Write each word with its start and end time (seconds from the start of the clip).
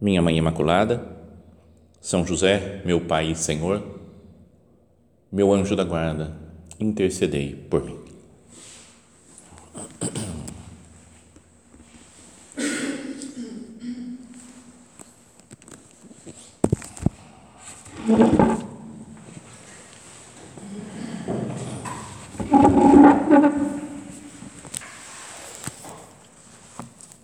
minha 0.00 0.22
Mãe 0.22 0.36
Imaculada, 0.36 1.04
São 2.00 2.24
José, 2.24 2.82
meu 2.84 3.00
Pai 3.00 3.32
e 3.32 3.34
Senhor, 3.34 3.82
meu 5.30 5.52
anjo 5.52 5.74
da 5.74 5.84
guarda, 5.84 6.36
intercedei 6.78 7.54
por 7.54 7.84
mim. 7.84 7.98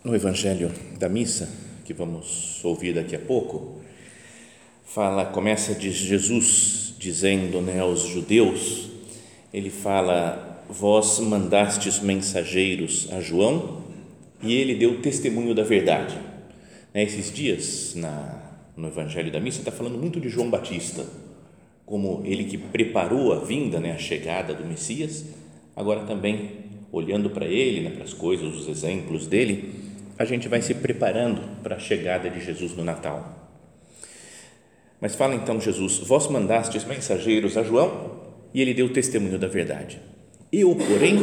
No 0.04 0.14
Evangelho 0.14 0.70
da 0.98 1.08
Missa, 1.08 1.48
que 1.84 1.92
vamos 1.92 2.64
ouvir 2.64 2.94
daqui 2.94 3.14
a 3.14 3.18
pouco, 3.18 3.80
fala, 4.84 5.26
começa 5.26 5.74
de 5.74 5.90
Jesus 5.90 6.94
dizendo 6.98 7.60
né, 7.60 7.80
aos 7.80 8.02
judeus, 8.02 8.88
ele 9.52 9.68
fala, 9.68 10.64
vós 10.68 11.18
mandastes 11.20 12.00
mensageiros 12.00 13.08
a 13.12 13.20
João 13.20 13.84
e 14.42 14.54
ele 14.54 14.74
deu 14.74 15.02
testemunho 15.02 15.54
da 15.54 15.62
verdade. 15.62 16.16
Né, 16.94 17.02
esses 17.02 17.32
dias, 17.32 17.94
na, 17.94 18.42
no 18.76 18.88
Evangelho 18.88 19.30
da 19.30 19.40
Missa, 19.40 19.58
está 19.58 19.70
falando 19.70 19.98
muito 19.98 20.18
de 20.18 20.28
João 20.28 20.48
Batista, 20.48 21.04
como 21.84 22.22
ele 22.24 22.44
que 22.44 22.56
preparou 22.56 23.32
a 23.32 23.40
vinda, 23.40 23.78
né, 23.78 23.92
a 23.92 23.98
chegada 23.98 24.54
do 24.54 24.64
Messias, 24.64 25.26
agora 25.76 26.04
também 26.04 26.64
olhando 26.90 27.28
para 27.28 27.46
ele, 27.46 27.82
né, 27.82 27.90
para 27.90 28.04
as 28.04 28.14
coisas, 28.14 28.54
os 28.54 28.68
exemplos 28.68 29.26
dele, 29.26 29.83
a 30.18 30.24
gente 30.24 30.48
vai 30.48 30.62
se 30.62 30.74
preparando 30.74 31.42
para 31.62 31.76
a 31.76 31.80
chegada 31.80 32.30
de 32.30 32.44
Jesus 32.44 32.72
no 32.72 32.84
Natal. 32.84 33.50
Mas 35.00 35.14
fala 35.14 35.34
então 35.34 35.60
Jesus: 35.60 35.98
Vós 35.98 36.28
mandastes 36.28 36.84
mensageiros 36.84 37.56
a 37.56 37.62
João 37.62 38.22
e 38.52 38.60
ele 38.60 38.74
deu 38.74 38.92
testemunho 38.92 39.38
da 39.38 39.48
verdade. 39.48 40.00
Eu, 40.52 40.74
porém, 40.76 41.16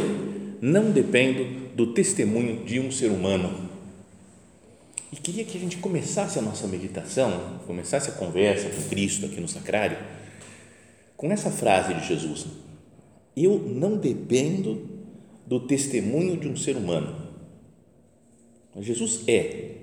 não 0.60 0.90
dependo 0.90 1.74
do 1.74 1.94
testemunho 1.94 2.64
de 2.64 2.78
um 2.78 2.92
ser 2.92 3.10
humano. 3.10 3.70
E 5.10 5.16
queria 5.16 5.44
que 5.44 5.56
a 5.56 5.60
gente 5.60 5.78
começasse 5.78 6.38
a 6.38 6.42
nossa 6.42 6.66
meditação, 6.66 7.60
começasse 7.66 8.10
a 8.10 8.14
conversa 8.14 8.68
com 8.68 8.88
Cristo 8.88 9.26
aqui 9.26 9.40
no 9.40 9.48
sacrário, 9.48 9.96
com 11.16 11.30
essa 11.32 11.50
frase 11.50 11.94
de 11.94 12.06
Jesus: 12.06 12.46
Eu 13.34 13.58
não 13.58 13.96
dependo 13.96 14.88
do 15.46 15.60
testemunho 15.60 16.36
de 16.36 16.46
um 16.46 16.56
ser 16.56 16.76
humano 16.76 17.31
Jesus 18.80 19.24
é, 19.28 19.76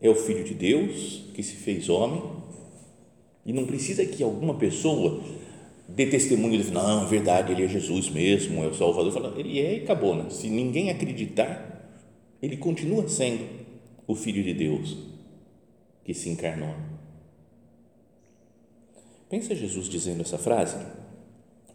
é 0.00 0.08
o 0.08 0.14
Filho 0.14 0.42
de 0.42 0.54
Deus 0.54 1.24
que 1.34 1.42
se 1.42 1.56
fez 1.56 1.88
homem 1.88 2.22
e 3.44 3.52
não 3.52 3.66
precisa 3.66 4.04
que 4.04 4.22
alguma 4.22 4.54
pessoa 4.54 5.22
dê 5.88 6.06
testemunho 6.06 6.60
de 6.60 6.72
não, 6.72 7.04
é 7.04 7.06
verdade, 7.06 7.52
ele 7.52 7.64
é 7.64 7.68
Jesus 7.68 8.10
mesmo, 8.10 8.64
é 8.64 8.66
o 8.66 8.74
Salvador. 8.74 9.12
Fala, 9.12 9.34
ele 9.38 9.60
é 9.60 9.78
e 9.78 9.82
acabou. 9.84 10.16
Né? 10.16 10.28
Se 10.30 10.48
ninguém 10.48 10.90
acreditar, 10.90 11.88
ele 12.42 12.56
continua 12.56 13.06
sendo 13.08 13.46
o 14.06 14.14
Filho 14.14 14.42
de 14.42 14.52
Deus 14.52 14.96
que 16.04 16.12
se 16.12 16.28
encarnou. 16.28 16.74
Pensa 19.28 19.54
Jesus 19.54 19.88
dizendo 19.88 20.22
essa 20.22 20.38
frase? 20.38 20.76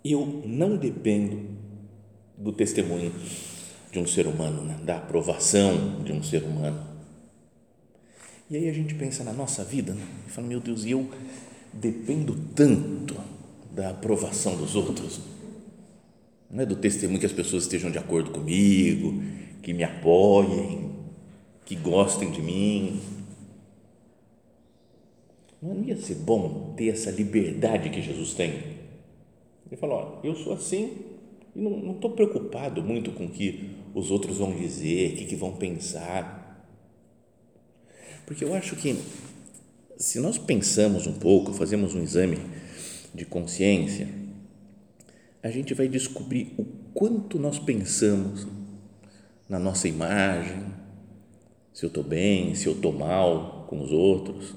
Eu 0.03 0.41
não 0.45 0.78
dependo 0.78 1.50
do 2.38 2.51
testemunho 2.51 3.12
de 3.91 4.00
um 4.00 4.07
ser 4.07 4.25
humano, 4.25 4.63
né? 4.63 4.79
da 4.84 4.97
aprovação 4.97 6.02
de 6.03 6.13
um 6.13 6.24
ser 6.24 6.44
humano. 6.44 6.81
E 8.50 8.56
aí 8.56 8.69
a 8.69 8.74
gente 8.74 8.96
pensa 8.96 9.24
na 9.24 9.34
nossa 9.34 9.63
vida 9.63 9.94
né? 9.94 10.06
e 10.28 10.31
fala: 10.31 10.47
meu 10.47 10.59
Deus, 10.59 10.85
e 10.85 10.91
eu 10.91 11.09
dependo 11.74 12.35
tanto 12.56 13.16
da 13.72 13.90
aprovação 13.90 14.56
dos 14.56 14.75
outros, 14.75 15.19
não 16.50 16.63
é 16.63 16.66
do 16.66 16.75
testemunho 16.75 17.19
que 17.19 17.25
as 17.25 17.31
pessoas 17.31 17.63
estejam 17.63 17.91
de 17.91 17.97
acordo 17.97 18.31
comigo, 18.31 19.22
que 19.62 19.74
me 19.74 19.84
apoiem, 19.84 20.91
que 21.66 21.75
gostem 21.75 22.31
de 22.31 22.41
mim. 22.41 23.01
Não 25.62 25.84
ia 25.84 25.96
ser 25.96 26.16
bom 26.16 26.74
ter 26.75 26.90
essa 26.90 27.12
liberdade 27.12 27.90
que 27.90 28.01
Jesus 28.01 28.34
tem? 28.34 28.51
Ele 29.68 29.78
falou: 29.78 30.19
ó, 30.22 30.25
eu 30.25 30.35
sou 30.35 30.53
assim 30.53 31.12
e 31.56 31.62
não 31.62 31.91
estou 31.91 32.12
preocupado 32.12 32.81
muito 32.81 33.12
com 33.12 33.25
o 33.25 33.30
que 33.30 33.81
os 33.94 34.12
outros 34.12 34.38
vão 34.38 34.56
dizer, 34.56 35.13
o 35.13 35.18
que, 35.18 35.25
que 35.25 35.35
vão 35.35 35.53
pensar. 35.53 36.66
Porque 38.25 38.44
eu 38.44 38.53
acho 38.53 38.75
que 38.75 38.97
se 39.97 40.19
nós 40.19 40.38
pensamos 40.38 41.06
um 41.06 41.13
pouco, 41.13 41.53
fazemos 41.53 41.94
um 41.94 42.01
exame 42.01 42.40
de 43.13 43.25
consciência, 43.25 44.07
a 45.44 45.50
gente 45.50 45.74
vai 45.74 45.88
descobrir 45.88 46.53
o 46.57 46.66
quanto 46.94 47.38
nós 47.38 47.59
pensamos 47.59 48.47
na 49.50 49.59
nossa 49.59 49.88
imagem, 49.88 50.66
se 51.74 51.85
eu 51.85 51.88
estou 51.88 52.03
bem, 52.03 52.56
se 52.56 52.68
eu 52.68 52.74
estou 52.74 52.91
mal 52.91 53.66
com 53.68 53.81
os 53.81 53.91
outros. 53.91 54.56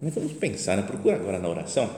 Mas 0.00 0.14
vamos 0.14 0.32
pensar, 0.34 0.76
né? 0.76 0.82
procura 0.82 1.16
agora 1.16 1.38
na 1.38 1.48
oração, 1.48 1.90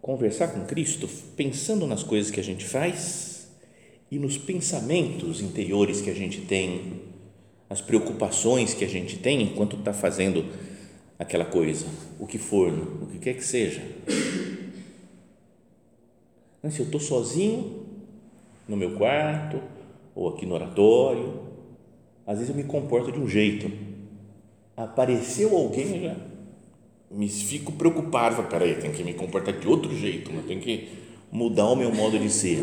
conversar 0.00 0.48
com 0.48 0.64
Cristo, 0.64 1.08
pensando 1.36 1.86
nas 1.86 2.02
coisas 2.02 2.30
que 2.30 2.40
a 2.40 2.44
gente 2.44 2.64
faz 2.64 3.31
e 4.12 4.18
nos 4.18 4.36
pensamentos 4.36 5.40
interiores 5.40 6.02
que 6.02 6.10
a 6.10 6.14
gente 6.14 6.42
tem, 6.42 7.00
as 7.70 7.80
preocupações 7.80 8.74
que 8.74 8.84
a 8.84 8.88
gente 8.88 9.16
tem 9.16 9.40
enquanto 9.40 9.74
está 9.74 9.94
fazendo 9.94 10.44
aquela 11.18 11.46
coisa, 11.46 11.86
o 12.20 12.26
que 12.26 12.36
for, 12.36 12.70
o 13.00 13.06
que 13.06 13.18
quer 13.18 13.32
que 13.32 13.42
seja. 13.42 13.80
Se 16.68 16.80
eu 16.80 16.84
estou 16.84 17.00
sozinho 17.00 17.86
no 18.68 18.76
meu 18.76 18.96
quarto 18.98 19.62
ou 20.14 20.28
aqui 20.28 20.44
no 20.44 20.56
oratório, 20.56 21.44
às 22.26 22.36
vezes 22.36 22.50
eu 22.50 22.54
me 22.54 22.64
comporto 22.64 23.10
de 23.10 23.18
um 23.18 23.26
jeito. 23.26 23.72
Apareceu 24.76 25.56
alguém, 25.56 25.96
eu 25.96 26.02
já 26.02 26.16
me 27.10 27.30
fico 27.30 27.72
preocupado. 27.72 28.42
Peraí, 28.42 28.74
tenho 28.74 28.92
que 28.92 29.02
me 29.02 29.14
comportar 29.14 29.58
de 29.58 29.66
outro 29.66 29.96
jeito, 29.96 30.30
eu 30.30 30.42
tenho 30.42 30.60
que 30.60 30.90
mudar 31.30 31.70
o 31.70 31.74
meu 31.74 31.94
modo 31.94 32.18
de 32.18 32.28
ser 32.28 32.62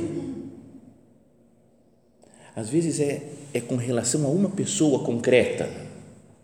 às 2.60 2.70
vezes 2.70 3.00
é, 3.00 3.24
é 3.54 3.62
com 3.62 3.78
relação 3.78 4.26
a 4.26 4.30
uma 4.30 4.50
pessoa 4.50 5.00
concreta, 5.00 5.70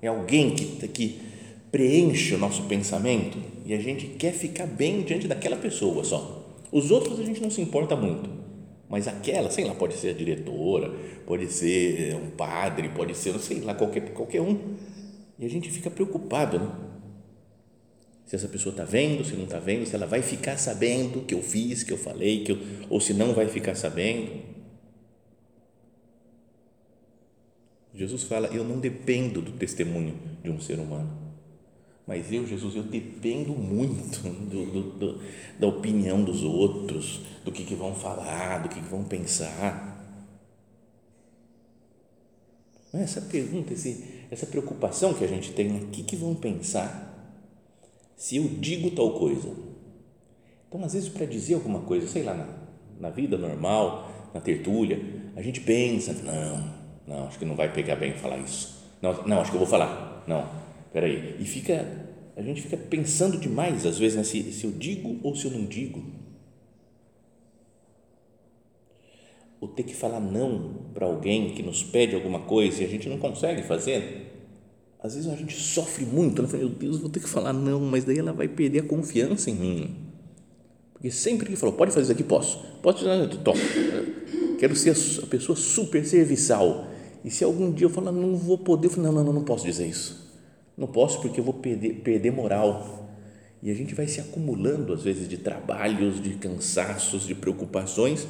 é 0.01 0.07
alguém 0.07 0.55
que, 0.55 0.87
que 0.87 1.19
preenche 1.69 2.33
o 2.33 2.37
nosso 2.37 2.63
pensamento 2.63 3.37
e 3.65 3.73
a 3.73 3.79
gente 3.79 4.07
quer 4.07 4.31
ficar 4.31 4.65
bem 4.65 5.01
diante 5.01 5.27
daquela 5.27 5.57
pessoa 5.57 6.05
só. 6.05 6.55
Os 6.71 6.89
outros 6.89 7.19
a 7.19 7.23
gente 7.23 7.41
não 7.41 7.51
se 7.51 7.59
importa 7.59 7.97
muito, 7.97 8.29
mas 8.89 9.09
aquela, 9.09 9.51
sei 9.51 9.65
lá, 9.65 9.75
pode 9.75 9.95
ser 9.95 10.11
a 10.11 10.13
diretora, 10.13 10.93
pode 11.25 11.51
ser 11.51 12.15
um 12.15 12.29
padre, 12.29 12.87
pode 12.89 13.13
ser, 13.13 13.37
sei 13.39 13.59
lá, 13.59 13.73
qualquer, 13.73 14.13
qualquer 14.13 14.39
um. 14.39 14.57
E 15.37 15.45
a 15.45 15.49
gente 15.49 15.69
fica 15.69 15.91
preocupado, 15.91 16.59
né? 16.59 16.71
Se 18.25 18.37
essa 18.37 18.47
pessoa 18.47 18.71
está 18.71 18.85
vendo, 18.85 19.25
se 19.25 19.35
não 19.35 19.43
está 19.43 19.59
vendo, 19.59 19.85
se 19.85 19.93
ela 19.93 20.07
vai 20.07 20.21
ficar 20.21 20.57
sabendo 20.57 21.25
que 21.25 21.35
eu 21.35 21.41
fiz, 21.41 21.83
que 21.83 21.91
eu 21.91 21.97
falei, 21.97 22.43
que 22.45 22.53
eu, 22.53 22.57
ou 22.89 23.01
se 23.01 23.13
não 23.13 23.33
vai 23.33 23.47
ficar 23.47 23.75
sabendo. 23.75 24.54
Jesus 27.95 28.23
fala: 28.23 28.47
Eu 28.47 28.63
não 28.63 28.79
dependo 28.79 29.41
do 29.41 29.53
testemunho 29.53 30.19
de 30.43 30.49
um 30.49 30.59
ser 30.59 30.79
humano, 30.79 31.25
mas 32.05 32.31
eu, 32.31 32.45
Jesus, 32.45 32.75
eu 32.75 32.83
dependo 32.83 33.53
muito 33.53 34.19
do, 34.21 34.65
do, 34.65 34.91
do, 34.91 35.21
da 35.57 35.67
opinião 35.67 36.23
dos 36.23 36.43
outros, 36.43 37.21
do 37.43 37.51
que, 37.51 37.63
que 37.63 37.73
vão 37.73 37.95
falar, 37.95 38.59
do 38.59 38.69
que, 38.69 38.79
que 38.79 38.89
vão 38.89 39.03
pensar. 39.03 39.93
É 42.93 43.01
essa 43.01 43.21
pergunta, 43.21 43.73
essa 44.31 44.45
preocupação 44.45 45.13
que 45.13 45.23
a 45.23 45.27
gente 45.27 45.51
tem, 45.51 45.75
o 45.75 45.87
que, 45.87 46.03
que 46.03 46.15
vão 46.15 46.35
pensar 46.35 47.13
se 48.15 48.37
eu 48.37 48.47
digo 48.47 48.91
tal 48.91 49.19
coisa? 49.19 49.53
Então, 50.67 50.83
às 50.83 50.93
vezes, 50.93 51.09
para 51.09 51.25
dizer 51.25 51.55
alguma 51.55 51.81
coisa, 51.81 52.07
sei 52.07 52.23
lá, 52.23 52.33
na, 52.33 52.47
na 52.99 53.09
vida 53.09 53.37
normal, 53.37 54.29
na 54.33 54.39
tertúlia, 54.39 54.99
a 55.35 55.41
gente 55.41 55.61
pensa, 55.61 56.13
não, 56.13 56.84
não, 57.07 57.27
acho 57.27 57.39
que 57.39 57.45
não 57.45 57.55
vai 57.55 57.71
pegar 57.71 57.95
bem 57.95 58.13
falar 58.13 58.37
isso. 58.37 58.75
Não, 59.01 59.27
não 59.27 59.41
acho 59.41 59.51
que 59.51 59.55
eu 59.55 59.59
vou 59.59 59.67
falar. 59.67 60.23
Não, 60.27 60.47
Peraí, 60.95 61.35
e 61.41 61.43
fica, 61.43 61.85
a 62.37 62.41
gente 62.41 62.61
fica 62.61 62.77
pensando 62.77 63.37
demais 63.37 63.85
às 63.85 63.99
vezes 63.99 64.15
né, 64.15 64.23
se, 64.23 64.53
se 64.53 64.63
eu 64.63 64.71
digo 64.71 65.19
ou 65.21 65.35
se 65.35 65.43
eu 65.43 65.51
não 65.51 65.65
digo. 65.65 66.01
Ou 69.59 69.67
ter 69.67 69.83
que 69.83 69.93
falar 69.93 70.21
não 70.21 70.85
para 70.93 71.05
alguém 71.05 71.53
que 71.53 71.61
nos 71.61 71.83
pede 71.83 72.15
alguma 72.15 72.39
coisa 72.39 72.81
e 72.81 72.85
a 72.85 72.87
gente 72.87 73.09
não 73.09 73.17
consegue 73.17 73.61
fazer. 73.63 74.31
Às 75.03 75.15
vezes 75.15 75.29
a 75.29 75.35
gente 75.35 75.53
sofre 75.53 76.05
muito, 76.05 76.41
né? 76.41 76.47
meu 76.53 76.69
Deus, 76.69 76.99
vou 76.99 77.09
ter 77.09 77.19
que 77.19 77.27
falar 77.27 77.51
não, 77.51 77.81
mas 77.81 78.05
daí 78.05 78.19
ela 78.19 78.31
vai 78.31 78.47
perder 78.47 78.79
a 78.79 78.83
confiança 78.83 79.49
em 79.49 79.55
mim. 79.55 79.95
Porque 80.93 81.11
sempre 81.11 81.45
que 81.45 81.57
falou, 81.57 81.75
pode 81.75 81.91
fazer 81.91 82.03
isso 82.03 82.11
aqui, 82.13 82.23
posso. 82.23 82.57
Pode 82.81 83.03
fazer, 83.03 83.27
toma. 83.39 83.59
Quero 84.57 84.73
ser 84.77 84.91
a 84.91 85.27
pessoa 85.27 85.57
super 85.57 86.05
serviçal. 86.05 86.87
E 87.25 87.31
se 87.31 87.43
algum 87.43 87.71
dia 87.71 87.85
eu 87.85 87.89
falar, 87.89 88.11
não 88.11 88.35
vou 88.35 88.55
poder, 88.55 88.85
eu 88.85 88.91
falo, 88.91 89.07
não, 89.07 89.11
não, 89.11 89.23
não, 89.23 89.33
não 89.33 89.43
posso 89.43 89.65
dizer 89.65 89.87
isso. 89.87 90.31
Não 90.77 90.85
posso 90.85 91.19
porque 91.21 91.39
eu 91.39 91.43
vou 91.43 91.55
perder, 91.55 92.01
perder 92.01 92.31
moral. 92.31 93.09
E 93.63 93.71
a 93.71 93.73
gente 93.73 93.95
vai 93.95 94.07
se 94.07 94.21
acumulando, 94.21 94.93
às 94.93 95.01
vezes, 95.01 95.27
de 95.27 95.39
trabalhos, 95.39 96.21
de 96.21 96.35
cansaços, 96.35 97.25
de 97.25 97.33
preocupações, 97.33 98.27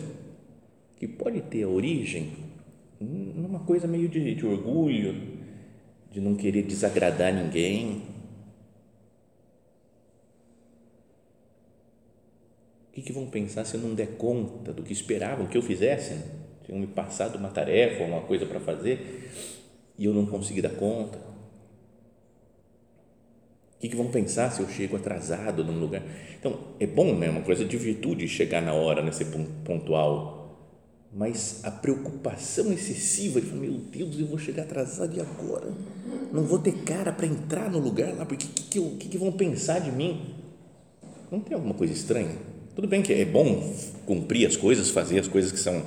que 0.96 1.10
pode 1.10 1.42
ter 1.42 1.66
origem 1.66 2.38
numa 3.02 3.60
coisa 3.60 3.86
meio 3.86 4.08
de, 4.08 4.34
de 4.34 4.46
orgulho, 4.46 5.40
de 6.10 6.22
não 6.22 6.34
querer 6.34 6.64
desagradar 6.64 7.34
ninguém. 7.34 8.02
O 12.88 12.94
que, 12.94 13.02
que 13.02 13.12
vão 13.12 13.28
pensar 13.28 13.66
se 13.66 13.76
eu 13.76 13.82
não 13.82 13.94
der 13.94 14.16
conta 14.16 14.72
do 14.72 14.82
que 14.82 14.94
esperavam 14.94 15.48
que 15.48 15.58
eu 15.58 15.62
fizesse? 15.62 16.45
Tinham 16.66 16.80
me 16.80 16.88
passado 16.88 17.38
uma 17.38 17.50
tarefa, 17.50 18.04
uma 18.04 18.22
coisa 18.22 18.46
para 18.46 18.60
fazer 18.60 19.32
e 19.98 20.06
eu 20.06 20.14
não 20.14 20.26
consegui 20.26 20.62
dar 20.62 20.70
conta. 20.70 21.18
O 23.76 23.80
que, 23.80 23.90
que 23.90 23.96
vão 23.96 24.08
pensar 24.08 24.52
se 24.52 24.62
eu 24.62 24.70
chego 24.70 24.96
atrasado 24.96 25.64
num 25.64 25.80
lugar? 25.80 26.02
Então, 26.40 26.58
é 26.80 26.88
bom, 26.88 27.16
né? 27.16 27.30
Uma 27.30 27.42
coisa 27.42 27.64
de 27.64 27.78
virtude 27.78 28.28
chegar 28.28 28.62
na 28.62 28.74
hora, 28.74 29.02
né? 29.02 29.12
ser 29.12 29.28
pontual 29.64 30.46
mas 31.16 31.62
a 31.64 31.72
preocupação 31.72 32.74
excessiva 32.74 33.40
de 33.40 33.48
falar, 33.48 33.62
meu 33.62 33.72
Deus, 33.72 34.20
eu 34.20 34.28
vou 34.28 34.38
chegar 34.38 34.64
atrasado 34.64 35.16
e 35.16 35.22
agora? 35.22 35.72
Não 36.34 36.44
vou 36.44 36.60
ter 36.60 36.74
cara 36.84 37.14
para 37.14 37.26
entrar 37.26 37.72
no 37.72 37.80
lugar 37.80 38.14
lá, 38.14 38.26
porque 38.26 38.46
o 38.46 38.50
que, 38.50 38.64
que, 38.64 38.98
que, 38.98 39.08
que 39.08 39.18
vão 39.18 39.32
pensar 39.32 39.80
de 39.80 39.94
mim? 39.94 40.36
Não 41.32 41.40
tem 41.40 41.56
alguma 41.56 41.74
coisa 41.74 41.94
estranha? 41.94 42.36
Tudo 42.76 42.86
bem 42.86 43.02
que 43.02 43.14
é 43.14 43.24
bom 43.24 43.74
cumprir 44.06 44.46
as 44.46 44.58
coisas, 44.58 44.90
fazer 44.90 45.18
as 45.18 45.28
coisas 45.30 45.54
que 45.54 45.60
são, 45.60 45.82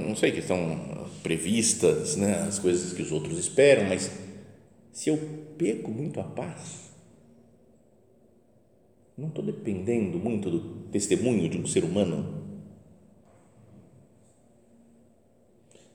não 0.00 0.16
sei, 0.16 0.32
que 0.32 0.40
estão 0.40 1.08
previstas, 1.22 2.16
né? 2.16 2.44
as 2.48 2.58
coisas 2.58 2.92
que 2.92 3.02
os 3.02 3.12
outros 3.12 3.38
esperam, 3.38 3.88
mas 3.88 4.10
se 4.92 5.10
eu 5.10 5.18
perco 5.56 5.90
muito 5.90 6.20
a 6.20 6.24
paz, 6.24 6.90
não 9.16 9.28
estou 9.28 9.44
dependendo 9.44 10.18
muito 10.18 10.50
do 10.50 10.60
testemunho 10.90 11.48
de 11.48 11.58
um 11.58 11.66
ser 11.66 11.84
humano 11.84 12.42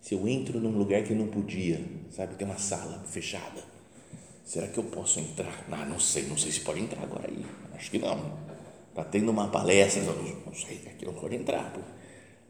se 0.07 0.13
eu 0.13 0.25
entro 0.25 0.57
num 0.57 0.77
lugar 0.77 1.03
que 1.03 1.13
não 1.13 1.27
podia, 1.27 1.83
sabe, 2.11 2.35
tem 2.35 2.47
uma 2.47 2.57
sala 2.57 3.03
fechada, 3.09 3.61
será 4.45 4.65
que 4.67 4.77
eu 4.77 4.85
posso 4.85 5.19
entrar? 5.19 5.67
Ah, 5.69 5.85
não 5.85 5.99
sei, 5.99 6.23
não 6.27 6.37
sei 6.37 6.49
se 6.49 6.61
pode 6.61 6.79
entrar 6.79 7.03
agora 7.03 7.27
aí, 7.27 7.45
acho 7.73 7.91
que 7.91 7.99
não. 7.99 8.37
Está 8.89 9.03
tendo 9.03 9.29
uma 9.29 9.49
palestra, 9.49 10.01
não, 10.01 10.53
sei, 10.53 10.77
aqui 10.87 11.05
não 11.05 11.13
pode 11.13 11.35
entrar. 11.35 11.73
Pô. 11.73 11.81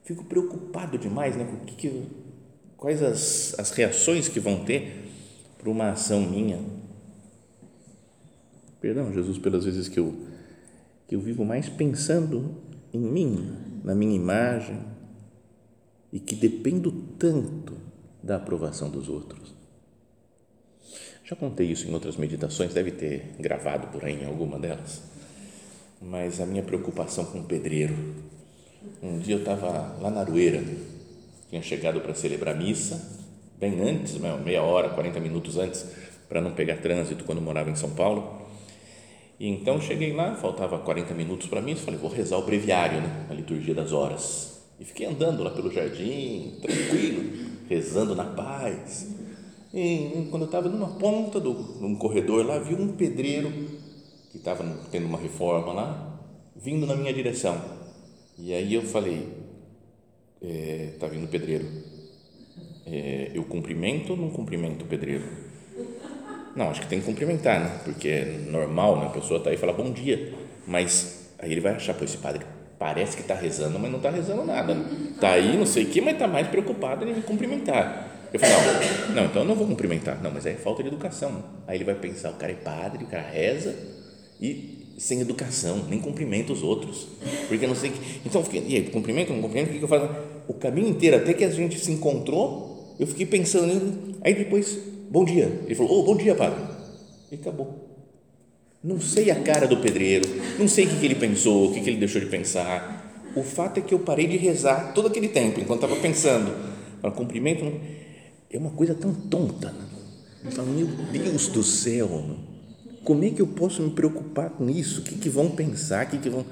Fico 0.08 0.24
preocupado 0.24 0.98
demais, 0.98 1.36
né, 1.36 1.44
com 1.44 1.66
que, 1.66 1.76
que 1.76 2.08
quais 2.78 3.04
as, 3.04 3.54
as 3.60 3.72
reações 3.72 4.30
que 4.30 4.40
vão 4.40 4.64
ter 4.64 5.04
para 5.58 5.70
uma 5.70 5.90
ação 5.90 6.22
minha. 6.22 6.64
Perdão, 8.80 9.12
Jesus, 9.12 9.38
pelas 9.38 9.66
vezes 9.66 9.90
que 9.90 10.00
eu 10.00 10.16
que 11.06 11.16
eu 11.16 11.20
vivo 11.20 11.44
mais 11.44 11.68
pensando 11.68 12.56
em 12.94 13.02
mim, 13.02 13.54
na 13.84 13.94
minha 13.94 14.16
imagem, 14.16 14.80
e 16.12 16.22
que 16.22 16.36
dependo 16.36 16.90
tanto 17.20 17.78
da 18.24 18.38
aprovação 18.38 18.90
dos 18.90 19.10
outros. 19.10 19.54
Já 21.26 21.36
contei 21.36 21.70
isso 21.70 21.86
em 21.86 21.94
outras 21.94 22.16
meditações, 22.16 22.74
deve 22.74 22.92
ter 22.92 23.36
gravado 23.38 23.88
por 23.88 24.06
aí 24.06 24.22
em 24.22 24.26
alguma 24.26 24.58
delas, 24.58 25.02
mas 26.02 26.40
a 26.40 26.46
minha 26.46 26.64
preocupação 26.64 27.26
com 27.26 27.42
o 27.42 27.44
pedreiro. 27.44 28.37
Um 29.02 29.20
dia 29.20 29.36
eu 29.36 29.40
estava 29.40 29.98
lá 30.02 30.10
na 30.10 30.22
Arueira, 30.22 30.64
tinha 31.50 31.62
chegado 31.62 32.02
para 32.02 32.14
celebrar 32.14 32.56
missa, 32.58 33.18
bem 33.60 33.82
antes, 33.82 34.18
meia 34.44 34.62
hora, 34.62 34.90
40 34.90 35.20
minutos 35.20 35.58
antes, 35.58 35.86
para 36.28 36.42
não 36.42 36.52
pegar 36.52 36.78
trânsito 36.78 37.24
quando 37.24 37.42
morava 37.42 37.70
em 37.70 37.76
São 37.76 37.92
Paulo. 37.92 38.42
E 39.40 39.48
então 39.48 39.80
cheguei 39.80 40.14
lá, 40.14 40.36
faltava 40.36 40.80
40 40.80 41.14
minutos 41.14 41.48
para 41.48 41.62
mim, 41.62 41.76
falei, 41.76 42.00
vou 42.00 42.10
rezar 42.10 42.38
o 42.38 42.46
breviário, 42.46 43.02
né, 43.02 43.28
a 43.30 43.34
liturgia 43.34 43.74
das 43.74 43.92
horas. 43.92 44.62
E 44.80 44.86
fiquei 44.86 45.08
andando 45.08 45.44
lá 45.44 45.52
pelo 45.52 45.72
jardim, 45.72 46.54
tranquilo, 46.62 47.48
rezando 47.70 48.16
na 48.16 48.26
paz. 48.26 49.08
E 49.74 50.28
quando 50.30 50.44
eu 50.44 50.48
estava 50.48 50.70
numa 50.70 50.98
ponta 50.98 51.40
do, 51.40 51.54
num 51.80 51.96
corredor 51.96 52.46
lá, 52.46 52.60
vi 52.60 52.74
um 52.74 52.94
pedreiro 52.94 53.52
que 54.32 54.38
estava 54.38 54.64
tendo 54.92 55.06
uma 55.06 55.18
reforma 55.18 55.74
lá, 55.74 56.20
vindo 56.56 56.86
na 56.86 56.96
minha 56.96 57.14
direção. 57.14 57.60
E 58.38 58.54
aí 58.54 58.74
eu 58.74 58.84
falei, 58.84 59.28
é, 60.42 60.90
tá 61.00 61.08
vindo 61.08 61.26
o 61.26 61.28
pedreiro. 61.28 61.66
É, 62.86 63.32
eu 63.34 63.44
cumprimento 63.44 64.12
ou 64.12 64.18
não 64.18 64.30
cumprimento 64.30 64.84
o 64.84 64.88
pedreiro? 64.88 65.26
Não, 66.56 66.70
acho 66.70 66.82
que 66.82 66.88
tem 66.88 67.00
que 67.00 67.06
cumprimentar, 67.06 67.60
né? 67.60 67.82
Porque 67.84 68.08
é 68.08 68.26
normal, 68.50 69.00
né? 69.00 69.06
A 69.08 69.10
pessoa 69.10 69.40
está 69.40 69.50
aí 69.50 69.56
e 69.56 69.60
fala 69.60 69.74
bom 69.74 69.92
dia, 69.92 70.34
mas 70.66 71.32
aí 71.40 71.52
ele 71.52 71.62
vai 71.62 71.74
achar, 71.74 71.94
pô, 71.94 72.04
esse 72.04 72.18
padre 72.18 72.46
parece 72.80 73.16
que 73.16 73.22
está 73.22 73.34
rezando, 73.34 73.78
mas 73.80 73.90
não 73.90 73.98
está 73.98 74.10
rezando 74.10 74.46
nada. 74.46 74.76
Está 75.14 75.32
aí, 75.32 75.58
não 75.58 75.66
sei 75.66 75.84
o 75.84 75.90
que, 75.90 76.00
mas 76.00 76.14
está 76.14 76.28
mais 76.28 76.48
preocupado 76.48 77.08
em 77.08 77.14
me 77.14 77.22
cumprimentar. 77.22 78.30
Eu 78.32 78.40
falei, 78.40 78.56
não, 79.08 79.16
não, 79.16 79.26
então 79.26 79.42
eu 79.42 79.48
não 79.48 79.56
vou 79.56 79.68
cumprimentar. 79.68 80.22
Não, 80.22 80.32
mas 80.32 80.46
é 80.46 80.54
falta 80.54 80.84
de 80.84 80.90
educação. 80.90 81.44
Aí 81.68 81.78
ele 81.78 81.86
vai 81.86 81.96
pensar, 81.96 82.32
o 82.32 82.36
cara 82.36 82.52
é 82.52 82.56
padre, 82.56 83.04
o 83.04 83.08
cara 83.08 83.24
reza 83.28 83.76
e 84.40 84.77
sem 84.98 85.22
educação, 85.22 85.86
nem 85.88 86.00
cumprimenta 86.00 86.52
os 86.52 86.64
outros. 86.64 87.08
Porque 87.48 87.68
não 87.68 87.76
sei 87.76 87.92
que. 87.92 88.00
Então, 88.26 88.42
eu 88.42 88.46
fiquei, 88.46 88.64
e 88.68 88.76
aí, 88.76 88.84
cumprimento, 88.90 89.32
não 89.32 89.42
cumprimento, 89.42 89.70
o 89.70 89.72
que, 89.74 89.78
que 89.78 89.84
eu 89.84 89.88
faço? 89.88 90.10
O 90.48 90.54
caminho 90.54 90.88
inteiro, 90.88 91.18
até 91.18 91.34
que 91.34 91.44
a 91.44 91.50
gente 91.50 91.80
se 91.80 91.92
encontrou, 91.92 92.96
eu 93.00 93.06
fiquei 93.06 93.26
pensando 93.26 93.68
nele. 93.68 94.16
Aí 94.22 94.34
depois, 94.34 94.80
bom 95.10 95.24
dia. 95.24 95.62
Ele 95.66 95.76
falou, 95.76 96.00
oh, 96.00 96.04
bom 96.04 96.18
dia, 96.18 96.34
padre. 96.34 96.64
E 97.32 97.36
acabou. 97.36 97.88
Não 98.84 99.00
sei 99.00 99.30
a 99.30 99.36
cara 99.36 99.68
do 99.68 99.78
pedreiro, 99.78 100.28
não 100.58 100.68
sei 100.68 100.86
o 100.86 100.90
que, 100.90 101.06
ele 101.06 101.16
pensou, 101.16 101.70
o 101.70 101.74
que, 101.74 101.80
ele 101.80 101.98
deixou 101.98 102.22
de 102.22 102.28
pensar. 102.28 103.24
O 103.36 103.44
fato 103.44 103.80
é 103.80 103.82
que 103.82 103.94
eu 103.94 104.00
parei 104.00 104.28
de 104.28 104.38
rezar 104.38 104.94
todo 104.94 105.08
aquele 105.08 105.28
tempo, 105.28 105.60
enquanto 105.60 105.84
estava 105.84 106.00
pensando. 106.00 106.56
Para 107.02 107.12
cumprimento, 107.12 107.66
é 108.50 108.58
uma 108.58 108.72
coisa 108.72 108.96
tão 108.96 109.14
tonta. 109.14 109.72
Né? 109.72 109.86
Eu 110.46 110.52
falo, 110.52 110.70
meu 110.70 110.88
Deus 111.12 111.48
do 111.48 111.64
céu, 111.64 112.08
como 113.08 113.24
é 113.24 113.30
que 113.30 113.42
eu 113.42 113.48
posso 113.48 113.82
me 113.82 113.90
preocupar 113.92 114.50
com 114.50 114.70
isso? 114.70 115.00
O 115.00 115.04
que, 115.06 115.16
que 115.16 115.30
vão 115.30 115.50
pensar? 115.50 116.06
O 116.06 116.10
que, 116.10 116.18
que 116.18 116.30
vão. 116.30 116.46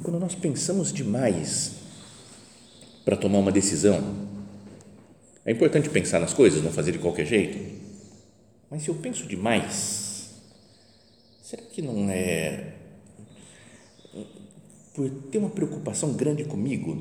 Quando 0.00 0.20
nós 0.20 0.36
pensamos 0.36 0.92
demais 0.92 1.72
para 3.04 3.16
tomar 3.16 3.40
uma 3.40 3.50
decisão, 3.50 4.28
é 5.44 5.50
importante 5.50 5.90
pensar 5.90 6.20
nas 6.20 6.32
coisas, 6.32 6.62
não 6.62 6.70
fazer 6.70 6.92
de 6.92 7.00
qualquer 7.00 7.26
jeito. 7.26 7.80
Mas 8.70 8.84
se 8.84 8.90
eu 8.90 8.94
penso 8.94 9.26
demais, 9.26 10.36
será 11.42 11.62
que 11.62 11.82
não 11.82 12.08
é 12.08 12.74
por 14.94 15.10
ter 15.32 15.38
uma 15.38 15.50
preocupação 15.50 16.12
grande 16.12 16.44
comigo? 16.44 16.96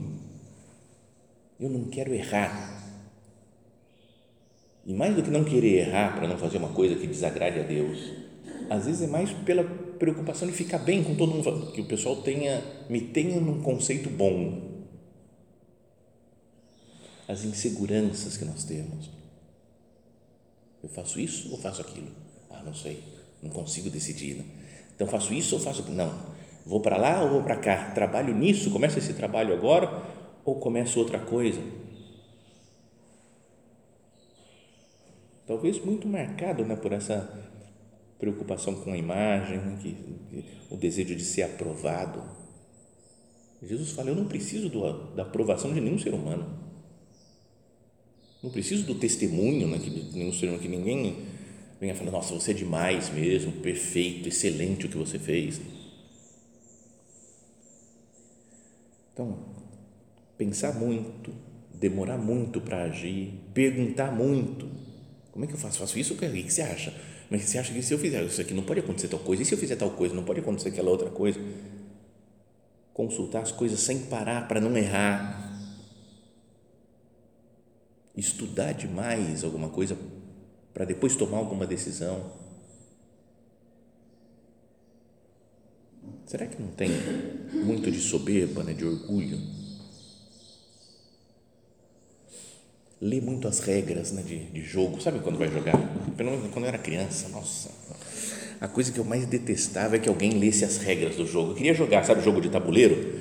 Eu 1.59 1.69
não 1.69 1.83
quero 1.83 2.15
errar. 2.15 2.86
E 4.87 4.93
mais 4.93 5.15
do 5.15 5.21
que 5.21 5.29
não 5.29 5.43
querer 5.43 5.87
errar 5.87 6.15
para 6.15 6.27
não 6.27 6.37
fazer 6.37 6.57
uma 6.57 6.69
coisa 6.69 6.95
que 6.95 7.05
desagrade 7.05 7.59
a 7.59 7.63
Deus, 7.63 7.99
às 8.69 8.85
vezes 8.85 9.01
é 9.01 9.07
mais 9.07 9.31
pela 9.31 9.63
preocupação 9.63 10.47
de 10.47 10.53
ficar 10.53 10.79
bem 10.79 11.03
com 11.03 11.13
todo 11.15 11.33
mundo, 11.33 11.71
que 11.73 11.81
o 11.81 11.85
pessoal 11.85 12.15
tenha, 12.23 12.63
me 12.89 13.01
tenha 13.01 13.39
num 13.39 13.61
conceito 13.61 14.09
bom. 14.09 14.77
As 17.27 17.43
inseguranças 17.43 18.37
que 18.37 18.45
nós 18.45 18.63
temos 18.63 19.17
eu 20.87 20.89
faço 20.89 21.19
isso 21.19 21.51
ou 21.51 21.57
faço 21.57 21.81
aquilo? 21.81 22.07
Ah, 22.49 22.61
não 22.63 22.73
sei, 22.73 23.03
não 23.41 23.49
consigo 23.49 23.89
decidir. 23.89 24.35
Né? 24.35 24.45
Então 24.95 25.07
faço 25.07 25.33
isso 25.33 25.55
ou 25.55 25.61
faço 25.61 25.83
não? 25.91 26.37
Vou 26.65 26.79
para 26.79 26.97
lá 26.97 27.23
ou 27.23 27.29
vou 27.29 27.43
para 27.43 27.57
cá? 27.57 27.91
Trabalho 27.91 28.33
nisso? 28.33 28.71
Começo 28.71 28.97
esse 28.97 29.13
trabalho 29.13 29.53
agora 29.53 30.03
ou 30.45 30.55
começo 30.55 30.99
outra 30.99 31.19
coisa? 31.19 31.61
Talvez 35.47 35.79
muito 35.83 36.07
marcado, 36.09 36.65
né, 36.65 36.75
por 36.75 36.91
essa 36.91 37.47
preocupação 38.19 38.75
com 38.75 38.91
a 38.91 38.97
imagem, 38.97 39.57
né, 39.57 39.79
que, 39.81 39.93
que, 39.93 40.45
o 40.69 40.75
desejo 40.75 41.15
de 41.15 41.23
ser 41.23 41.43
aprovado. 41.43 42.21
Jesus 43.63 43.91
fala: 43.91 44.09
eu 44.09 44.15
não 44.15 44.27
preciso 44.27 44.67
do, 44.67 45.15
da 45.15 45.23
aprovação 45.23 45.73
de 45.73 45.79
nenhum 45.79 45.97
ser 45.97 46.13
humano. 46.13 46.67
Não 48.43 48.51
preciso 48.51 48.85
do 48.85 48.95
testemunho, 48.95 49.67
né, 49.69 49.79
que, 49.79 49.89
nenhum 49.89 50.33
ser 50.33 50.47
humano, 50.47 50.61
que 50.61 50.67
ninguém 50.67 51.25
venha 51.79 51.95
falar, 51.95 52.11
nossa, 52.11 52.33
você 52.33 52.51
é 52.51 52.53
demais 52.53 53.09
mesmo, 53.09 53.53
perfeito, 53.53 54.27
excelente 54.27 54.85
o 54.85 54.89
que 54.89 54.97
você 54.97 55.17
fez. 55.17 55.61
Então, 59.13 59.39
pensar 60.37 60.73
muito, 60.73 61.33
demorar 61.73 62.17
muito 62.17 62.59
para 62.59 62.83
agir, 62.83 63.33
perguntar 63.53 64.11
muito. 64.11 64.86
Como 65.37 65.45
é 65.45 65.47
que 65.47 65.53
eu 65.53 65.59
faço? 65.59 65.77
Faço 65.77 65.99
isso? 65.99 66.15
O 66.15 66.17
que 66.17 66.51
você 66.51 66.63
acha? 66.63 66.91
Mas 67.29 67.43
você 67.43 67.59
acha 67.59 67.71
que 67.71 67.83
se 67.83 67.93
eu 67.93 67.99
fizer 67.99 68.23
isso 68.23 68.41
aqui 68.41 68.55
não 68.55 68.63
pode 68.63 68.79
acontecer 68.79 69.07
tal 69.07 69.19
coisa? 69.19 69.43
E 69.43 69.45
se 69.45 69.53
eu 69.53 69.57
fizer 69.59 69.75
tal 69.75 69.91
coisa 69.91 70.15
não 70.15 70.23
pode 70.23 70.39
acontecer 70.39 70.69
aquela 70.69 70.89
outra 70.89 71.11
coisa? 71.11 71.39
Consultar 72.91 73.43
as 73.43 73.51
coisas 73.51 73.79
sem 73.79 73.99
parar 73.99 74.47
para 74.47 74.59
não 74.59 74.75
errar. 74.75 75.61
Estudar 78.15 78.71
demais 78.71 79.43
alguma 79.43 79.69
coisa 79.69 79.95
para 80.73 80.85
depois 80.85 81.15
tomar 81.15 81.37
alguma 81.37 81.67
decisão. 81.67 82.31
Será 86.25 86.47
que 86.47 86.59
não 86.59 86.69
tem 86.69 86.89
muito 87.53 87.91
de 87.91 87.99
soberba, 87.99 88.63
né, 88.63 88.73
de 88.73 88.83
orgulho? 88.83 89.37
Lê 92.99 93.21
muito 93.21 93.47
as 93.47 93.59
regras 93.59 94.11
né, 94.11 94.23
de, 94.25 94.39
de 94.45 94.61
jogo, 94.61 94.99
sabe 94.99 95.19
quando 95.19 95.37
vai 95.37 95.47
jogar? 95.49 95.77
Pelo 96.17 96.31
menos 96.31 96.51
quando 96.51 96.65
eu 96.65 96.69
era 96.69 96.79
criança, 96.79 97.29
nossa, 97.29 97.69
a 98.59 98.67
coisa 98.67 98.91
que 98.91 98.97
eu 98.97 99.05
mais 99.05 99.27
detestava 99.27 99.95
é 99.95 99.99
que 99.99 100.09
alguém 100.09 100.31
lesse 100.31 100.65
as 100.65 100.77
regras 100.77 101.15
do 101.15 101.27
jogo. 101.27 101.51
Eu 101.51 101.55
queria 101.55 101.75
jogar, 101.75 102.03
sabe, 102.03 102.23
jogo 102.23 102.41
de 102.41 102.49
tabuleiro? 102.49 103.19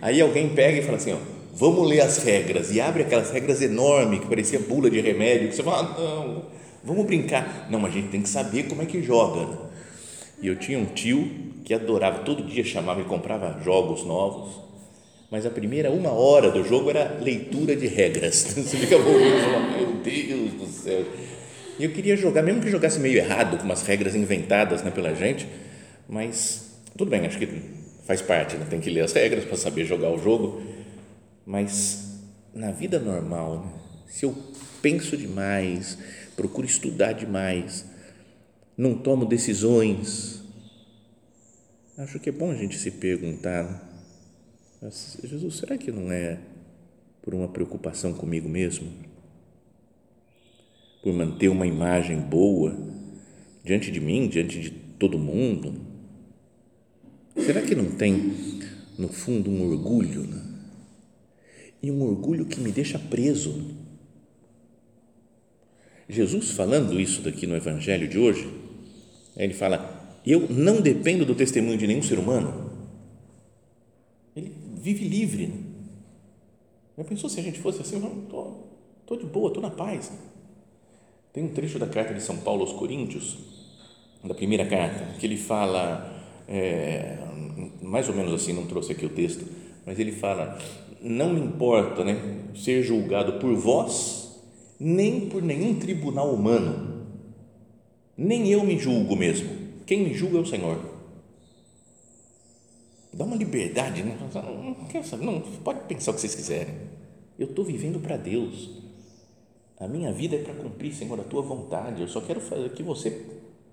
Aí 0.00 0.20
alguém 0.20 0.50
pega 0.50 0.78
e 0.78 0.82
fala 0.82 0.96
assim, 0.96 1.12
ó, 1.12 1.18
vamos 1.52 1.88
ler 1.88 2.02
as 2.02 2.18
regras, 2.18 2.70
e 2.72 2.80
abre 2.80 3.02
aquelas 3.02 3.32
regras 3.32 3.60
enormes, 3.60 4.20
que 4.20 4.26
parecia 4.26 4.60
bula 4.60 4.88
de 4.88 5.00
remédio, 5.00 5.48
que 5.48 5.56
você 5.56 5.62
fala, 5.64 5.80
ah, 5.80 6.00
não, 6.00 6.44
vamos 6.84 7.04
brincar. 7.04 7.66
Não, 7.68 7.80
mas 7.80 7.90
a 7.90 7.94
gente 7.94 8.08
tem 8.10 8.22
que 8.22 8.28
saber 8.28 8.68
como 8.68 8.82
é 8.82 8.86
que 8.86 9.02
joga. 9.02 9.44
Né? 9.44 9.56
E 10.40 10.46
eu 10.46 10.54
tinha 10.54 10.78
um 10.78 10.86
tio 10.86 11.28
que 11.64 11.74
adorava, 11.74 12.20
todo 12.20 12.44
dia 12.44 12.62
chamava 12.62 13.00
e 13.00 13.04
comprava 13.04 13.60
jogos 13.64 14.04
novos, 14.04 14.65
mas 15.30 15.44
a 15.44 15.50
primeira 15.50 15.90
uma 15.90 16.10
hora 16.10 16.50
do 16.50 16.64
jogo 16.64 16.90
era 16.90 17.18
leitura 17.20 17.74
de 17.74 17.86
regras. 17.86 18.42
Você 18.56 18.76
fica 18.76 18.96
ouvindo 18.96 19.36
e 19.36 19.40
fala, 19.40 19.60
meu 19.76 19.92
Deus 20.02 20.52
do 20.52 20.66
céu. 20.66 21.04
E 21.78 21.84
eu 21.84 21.90
queria 21.90 22.16
jogar, 22.16 22.42
mesmo 22.42 22.62
que 22.62 22.70
jogasse 22.70 22.98
meio 22.98 23.16
errado, 23.16 23.58
com 23.58 23.64
umas 23.64 23.82
regras 23.82 24.14
inventadas 24.14 24.82
né, 24.82 24.90
pela 24.90 25.14
gente, 25.14 25.46
mas 26.08 26.78
tudo 26.96 27.10
bem, 27.10 27.26
acho 27.26 27.38
que 27.38 27.48
faz 28.06 28.22
parte, 28.22 28.56
né? 28.56 28.66
tem 28.70 28.80
que 28.80 28.88
ler 28.88 29.02
as 29.02 29.12
regras 29.12 29.44
para 29.44 29.56
saber 29.56 29.84
jogar 29.84 30.10
o 30.10 30.18
jogo, 30.18 30.62
mas 31.44 32.22
na 32.54 32.70
vida 32.70 32.98
normal, 32.98 33.62
né, 33.66 33.72
se 34.08 34.24
eu 34.24 34.34
penso 34.80 35.16
demais, 35.16 35.98
procuro 36.34 36.66
estudar 36.66 37.12
demais, 37.12 37.84
não 38.78 38.94
tomo 38.94 39.26
decisões, 39.26 40.36
Acho 41.98 42.20
que 42.20 42.28
é 42.28 42.32
bom 42.32 42.50
a 42.50 42.54
gente 42.54 42.76
se 42.76 42.90
perguntar: 42.90 43.82
Jesus, 44.90 45.56
será 45.56 45.76
que 45.76 45.90
não 45.90 46.12
é 46.12 46.38
por 47.22 47.34
uma 47.34 47.48
preocupação 47.48 48.12
comigo 48.12 48.48
mesmo? 48.48 48.88
Por 51.02 51.12
manter 51.12 51.48
uma 51.48 51.66
imagem 51.66 52.20
boa 52.20 52.76
diante 53.64 53.90
de 53.90 54.00
mim, 54.00 54.28
diante 54.28 54.60
de 54.60 54.70
todo 54.70 55.18
mundo? 55.18 55.74
Será 57.36 57.62
que 57.62 57.74
não 57.74 57.90
tem, 57.90 58.34
no 58.96 59.08
fundo, 59.08 59.50
um 59.50 59.68
orgulho? 59.68 60.22
Né? 60.22 60.42
E 61.82 61.90
um 61.90 62.02
orgulho 62.02 62.46
que 62.46 62.60
me 62.60 62.70
deixa 62.70 62.98
preso. 62.98 63.74
Jesus, 66.08 66.50
falando 66.50 67.00
isso 67.00 67.22
daqui 67.22 67.46
no 67.46 67.56
Evangelho 67.56 68.08
de 68.08 68.18
hoje, 68.18 68.48
ele 69.36 69.52
fala: 69.52 70.18
eu 70.24 70.48
não 70.48 70.80
dependo 70.80 71.24
do 71.24 71.34
testemunho 71.34 71.76
de 71.76 71.86
nenhum 71.86 72.02
ser 72.02 72.18
humano. 72.18 72.65
Vive 74.86 75.08
livre. 75.08 75.48
Né? 75.48 75.54
Já 76.96 77.02
pensou 77.02 77.28
se 77.28 77.40
a 77.40 77.42
gente 77.42 77.58
fosse 77.58 77.82
assim? 77.82 77.96
Estou 77.96 78.68
tô, 79.04 79.16
tô 79.16 79.16
de 79.16 79.26
boa, 79.26 79.48
estou 79.48 79.60
na 79.60 79.68
paz. 79.68 80.12
Tem 81.32 81.42
um 81.42 81.48
trecho 81.48 81.76
da 81.76 81.88
carta 81.88 82.14
de 82.14 82.22
São 82.22 82.36
Paulo 82.36 82.60
aos 82.60 82.72
Coríntios, 82.72 83.36
da 84.22 84.32
primeira 84.32 84.64
carta, 84.64 85.18
que 85.18 85.26
ele 85.26 85.36
fala, 85.36 86.24
é, 86.46 87.18
mais 87.82 88.08
ou 88.08 88.14
menos 88.14 88.32
assim, 88.32 88.52
não 88.52 88.64
trouxe 88.66 88.92
aqui 88.92 89.04
o 89.04 89.08
texto, 89.08 89.44
mas 89.84 89.98
ele 89.98 90.12
fala: 90.12 90.56
Não 91.02 91.34
me 91.34 91.40
importa 91.40 92.04
né, 92.04 92.14
ser 92.54 92.84
julgado 92.84 93.40
por 93.40 93.56
vós, 93.56 94.40
nem 94.78 95.28
por 95.28 95.42
nenhum 95.42 95.80
tribunal 95.80 96.32
humano, 96.32 97.08
nem 98.16 98.52
eu 98.52 98.62
me 98.62 98.78
julgo 98.78 99.16
mesmo 99.16 99.66
quem 99.86 100.02
me 100.02 100.12
julga 100.12 100.38
é 100.38 100.40
o 100.40 100.46
Senhor. 100.46 100.95
Dá 103.16 103.24
uma 103.24 103.34
liberdade, 103.34 104.02
né? 104.02 104.14
não, 104.34 104.74
quer 104.88 105.02
saber, 105.02 105.24
não, 105.24 105.40
pode 105.40 105.80
pensar 105.88 106.10
o 106.10 106.14
que 106.14 106.20
vocês 106.20 106.34
quiserem. 106.34 106.74
Eu 107.38 107.46
estou 107.46 107.64
vivendo 107.64 107.98
para 107.98 108.18
Deus. 108.18 108.70
A 109.80 109.88
minha 109.88 110.12
vida 110.12 110.36
é 110.36 110.42
para 110.42 110.52
cumprir, 110.52 110.92
Senhor, 110.92 111.18
a 111.18 111.24
tua 111.24 111.40
vontade. 111.40 112.02
Eu 112.02 112.08
só 112.08 112.20
quero 112.20 112.40
fazer 112.40 112.70
que 112.72 112.82
você 112.82 113.24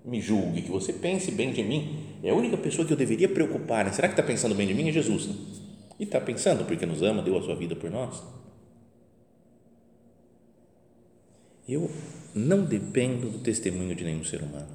me 0.02 0.18
julgue, 0.18 0.62
que 0.62 0.70
você 0.70 0.94
pense 0.94 1.30
bem 1.30 1.52
de 1.52 1.62
mim. 1.62 2.06
É 2.22 2.30
a 2.30 2.34
única 2.34 2.56
pessoa 2.56 2.86
que 2.86 2.92
eu 2.94 2.96
deveria 2.96 3.28
preocupar. 3.28 3.84
Né? 3.84 3.92
Será 3.92 4.08
que 4.08 4.12
está 4.12 4.22
pensando 4.22 4.54
bem 4.54 4.66
de 4.66 4.72
mim? 4.72 4.88
É 4.88 4.92
Jesus. 4.92 5.26
Né? 5.26 5.34
E 6.00 6.04
está 6.04 6.20
pensando 6.20 6.64
porque 6.64 6.86
nos 6.86 7.02
ama, 7.02 7.22
deu 7.22 7.36
a 7.36 7.42
sua 7.42 7.54
vida 7.54 7.76
por 7.76 7.90
nós. 7.90 8.22
Eu 11.68 11.90
não 12.34 12.64
dependo 12.64 13.28
do 13.28 13.38
testemunho 13.40 13.94
de 13.94 14.04
nenhum 14.04 14.24
ser 14.24 14.42
humano. 14.42 14.68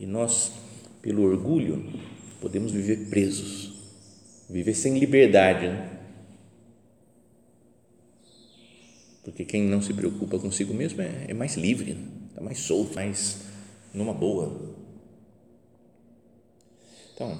E 0.00 0.06
nós, 0.06 0.52
pelo 1.02 1.24
orgulho, 1.24 1.84
podemos 2.40 2.72
viver 2.72 3.08
presos, 3.08 3.72
viver 4.48 4.74
sem 4.74 4.98
liberdade. 4.98 5.68
Né? 5.68 5.98
Porque 9.24 9.44
quem 9.44 9.62
não 9.62 9.82
se 9.82 9.92
preocupa 9.92 10.38
consigo 10.38 10.72
mesmo 10.72 11.02
é, 11.02 11.26
é 11.28 11.34
mais 11.34 11.56
livre, 11.56 11.92
está 11.92 12.00
né? 12.00 12.08
Tá 12.34 12.40
mais 12.42 12.58
solto, 12.58 12.94
mais 12.94 13.42
numa 13.92 14.14
boa. 14.14 14.74
Então, 17.14 17.38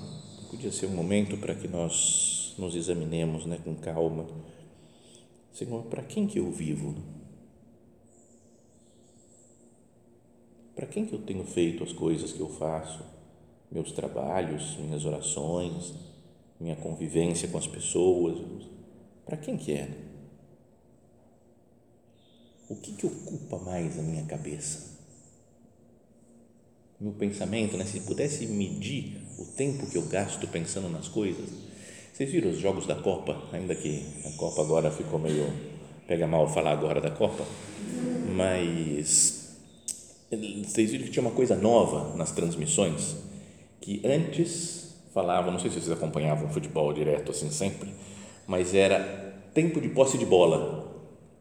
podia 0.51 0.73
ser 0.73 0.87
um 0.87 0.95
momento 0.95 1.37
para 1.37 1.55
que 1.55 1.69
nós 1.69 2.55
nos 2.59 2.75
examinemos 2.75 3.47
né, 3.47 3.59
com 3.63 3.75
calma. 3.77 4.27
Senhor, 5.53 5.85
para 5.85 6.03
quem 6.03 6.27
que 6.27 6.39
eu 6.39 6.51
vivo? 6.51 6.97
Para 10.75 10.87
quem 10.87 11.07
que 11.07 11.13
eu 11.13 11.21
tenho 11.21 11.45
feito 11.45 11.83
as 11.83 11.93
coisas 11.93 12.33
que 12.33 12.41
eu 12.41 12.49
faço? 12.49 13.18
Meus 13.71 13.93
trabalhos, 13.93 14.77
minhas 14.77 15.05
orações, 15.05 15.95
minha 16.59 16.77
convivência 16.77 17.49
com 17.49 17.59
as 17.59 17.67
pessoas? 17.67 18.39
Para 19.27 19.37
quem 19.37 19.57
que 19.57 19.73
é? 19.73 19.89
O 22.69 22.77
que 22.77 22.93
que 22.93 23.07
ocupa 23.07 23.59
mais 23.59 23.99
a 23.99 24.03
minha 24.03 24.25
cabeça? 24.25 24.99
Meu 27.01 27.13
pensamento, 27.13 27.77
né? 27.77 27.85
Se 27.85 28.01
pudesse 28.01 28.47
medir 28.47 29.23
o 29.39 29.45
tempo 29.45 29.87
que 29.87 29.97
eu 29.97 30.03
gasto 30.09 30.47
pensando 30.49 30.89
nas 30.89 31.09
coisas, 31.09 31.49
vocês 32.13 32.31
viram 32.31 32.51
os 32.51 32.59
jogos 32.59 32.87
da 32.87 32.97
Copa? 32.97 33.49
Ainda 33.53 33.75
que 33.75 34.05
a 34.27 34.37
Copa 34.37 34.61
agora 34.63 34.91
ficou 34.91 35.19
meio 35.19 35.47
pega 36.09 36.27
mal 36.27 36.49
falar 36.49 36.73
agora 36.73 37.03
da 37.03 37.11
Copa, 37.11 37.45
mas 38.35 39.59
vocês 40.65 40.91
viram 40.91 41.05
que 41.05 41.11
tinha 41.11 41.23
uma 41.23 41.35
coisa 41.35 41.55
nova 41.55 42.17
nas 42.17 42.33
transmissões, 42.33 43.15
que 43.81 44.03
antes 44.05 44.95
falava, 45.13 45.51
não 45.51 45.59
sei 45.59 45.71
se 45.71 45.81
vocês 45.81 45.91
acompanhavam 45.93 46.49
futebol 46.49 46.93
direto 46.93 47.31
assim 47.31 47.51
sempre, 47.51 47.93
mas 48.47 48.75
era 48.75 49.35
tempo 49.55 49.81
de 49.81 49.89
posse 49.89 50.19
de 50.19 50.27
bola. 50.27 50.87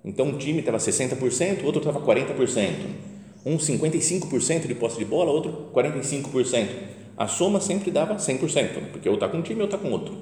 Então 0.04 0.28
um 0.28 0.38
time 0.38 0.60
estava 0.60 0.78
60%, 0.78 1.62
o 1.62 1.66
outro 1.66 1.80
estava 1.80 2.02
40%. 2.02 3.08
Um 3.46 3.58
55% 3.58 4.68
de 4.68 4.76
posse 4.76 4.98
de 4.98 5.06
bola, 5.06 5.32
outro 5.32 5.70
45%. 5.74 6.68
A 7.16 7.28
soma 7.28 7.60
sempre 7.60 7.92
dava 7.92 8.16
100%, 8.16 8.92
porque 8.92 9.08
ou 9.08 9.16
está 9.16 9.28
com 9.28 9.38
um 9.38 9.42
time 9.42 9.62
ou 9.62 9.66
está 9.66 9.78
com 9.78 9.92
outro. 9.92 10.16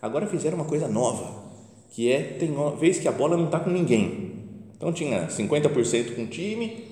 Agora 0.00 0.26
fizeram 0.26 0.56
uma 0.56 0.66
coisa 0.66 0.88
nova, 0.88 1.44
que 1.90 2.10
é, 2.10 2.22
tem 2.22 2.54
vez 2.78 2.98
que 2.98 3.08
a 3.08 3.12
bola 3.12 3.36
não 3.36 3.46
está 3.46 3.60
com 3.60 3.70
ninguém. 3.70 4.32
Então 4.76 4.92
tinha 4.92 5.26
50% 5.26 6.14
com 6.14 6.22
um 6.22 6.26
time, 6.26 6.84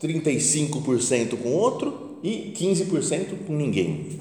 35% 0.00 1.36
com 1.36 1.52
outro 1.52 2.09
e 2.22 2.52
15% 2.56 3.46
com 3.46 3.54
ninguém. 3.54 4.18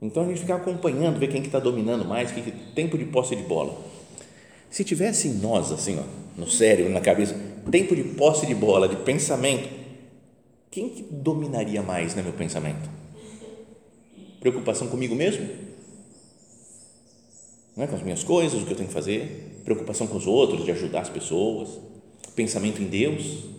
Então 0.00 0.24
a 0.24 0.26
gente 0.28 0.40
fica 0.40 0.54
acompanhando, 0.54 1.18
ver 1.18 1.28
quem 1.28 1.40
que 1.40 1.48
está 1.48 1.58
dominando 1.58 2.04
mais, 2.04 2.30
que, 2.30 2.40
que 2.40 2.52
tempo 2.74 2.96
de 2.96 3.04
posse 3.06 3.34
de 3.34 3.42
bola. 3.42 3.76
Se 4.70 4.84
tivesse 4.84 5.28
em 5.28 5.34
nós, 5.34 5.72
assim, 5.72 5.98
ó, 5.98 6.02
no 6.40 6.48
cérebro, 6.48 6.92
na 6.92 7.00
cabeça, 7.00 7.34
tempo 7.70 7.96
de 7.96 8.04
posse 8.04 8.46
de 8.46 8.54
bola, 8.54 8.88
de 8.88 8.96
pensamento, 8.96 9.68
quem 10.70 10.88
que 10.88 11.02
dominaria 11.02 11.82
mais 11.82 12.14
no 12.14 12.18
né, 12.18 12.22
meu 12.22 12.32
pensamento? 12.32 12.88
Preocupação 14.40 14.86
comigo 14.88 15.14
mesmo? 15.14 15.48
Não 17.76 17.84
é? 17.84 17.86
Com 17.86 17.96
as 17.96 18.02
minhas 18.02 18.22
coisas, 18.22 18.62
o 18.62 18.66
que 18.66 18.72
eu 18.72 18.76
tenho 18.76 18.88
que 18.88 18.94
fazer? 18.94 19.60
Preocupação 19.64 20.06
com 20.06 20.16
os 20.16 20.26
outros, 20.26 20.64
de 20.64 20.70
ajudar 20.70 21.00
as 21.00 21.08
pessoas? 21.08 21.70
Pensamento 22.36 22.80
em 22.80 22.86
Deus? 22.86 23.58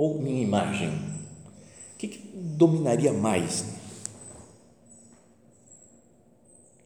ou 0.00 0.18
minha 0.18 0.42
imagem? 0.42 0.90
Que, 2.00 2.08
que 2.08 2.30
dominaria 2.34 3.12
mais? 3.12 3.62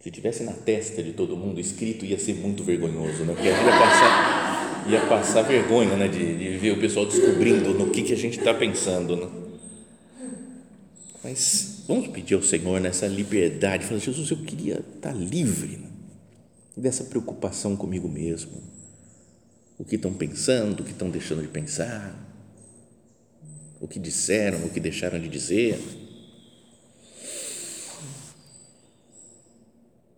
Se 0.00 0.10
tivesse 0.10 0.42
na 0.42 0.52
testa 0.52 1.00
de 1.04 1.12
todo 1.12 1.36
mundo 1.36 1.60
escrito, 1.60 2.04
ia 2.04 2.18
ser 2.18 2.34
muito 2.34 2.64
vergonhoso, 2.64 3.24
né? 3.24 3.32
Porque 3.32 3.48
a 3.48 3.52
gente 3.52 3.64
ia 3.64 3.78
passar, 3.78 4.84
ia 4.90 5.06
passar 5.06 5.42
vergonha, 5.42 5.96
né? 5.96 6.08
De, 6.08 6.36
de 6.36 6.58
ver 6.58 6.72
o 6.72 6.80
pessoal 6.80 7.06
descobrindo 7.06 7.72
no 7.74 7.90
que, 7.90 8.02
que 8.02 8.12
a 8.12 8.16
gente 8.16 8.40
está 8.40 8.52
pensando, 8.52 9.14
né? 9.14 9.30
Mas 11.22 11.84
vamos 11.86 12.08
pedir 12.08 12.34
ao 12.34 12.42
Senhor 12.42 12.80
nessa 12.80 13.06
liberdade, 13.06 13.86
falar, 13.86 14.00
Jesus, 14.00 14.28
eu 14.32 14.38
queria 14.38 14.80
estar 14.96 15.12
tá 15.12 15.12
livre 15.12 15.76
né? 15.76 15.90
dessa 16.76 17.04
preocupação 17.04 17.76
comigo 17.76 18.08
mesmo. 18.08 18.60
O 19.78 19.84
que 19.84 19.94
estão 19.94 20.12
pensando, 20.12 20.80
o 20.80 20.84
que 20.84 20.90
estão 20.90 21.08
deixando 21.08 21.40
de 21.40 21.48
pensar, 21.48 22.23
o 23.80 23.88
que 23.88 23.98
disseram, 23.98 24.64
o 24.64 24.70
que 24.70 24.80
deixaram 24.80 25.20
de 25.20 25.28
dizer. 25.28 25.78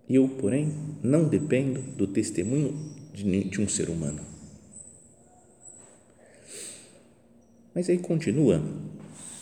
Eu, 0.09 0.29
porém, 0.29 0.73
não 1.03 1.29
dependo 1.29 1.83
do 1.83 2.07
testemunho 2.07 2.95
de, 3.13 3.61
um 3.61 3.69
ser 3.69 3.91
humano. 3.91 4.21
Mas 7.75 7.89
aí 7.91 7.99
continua 7.99 8.63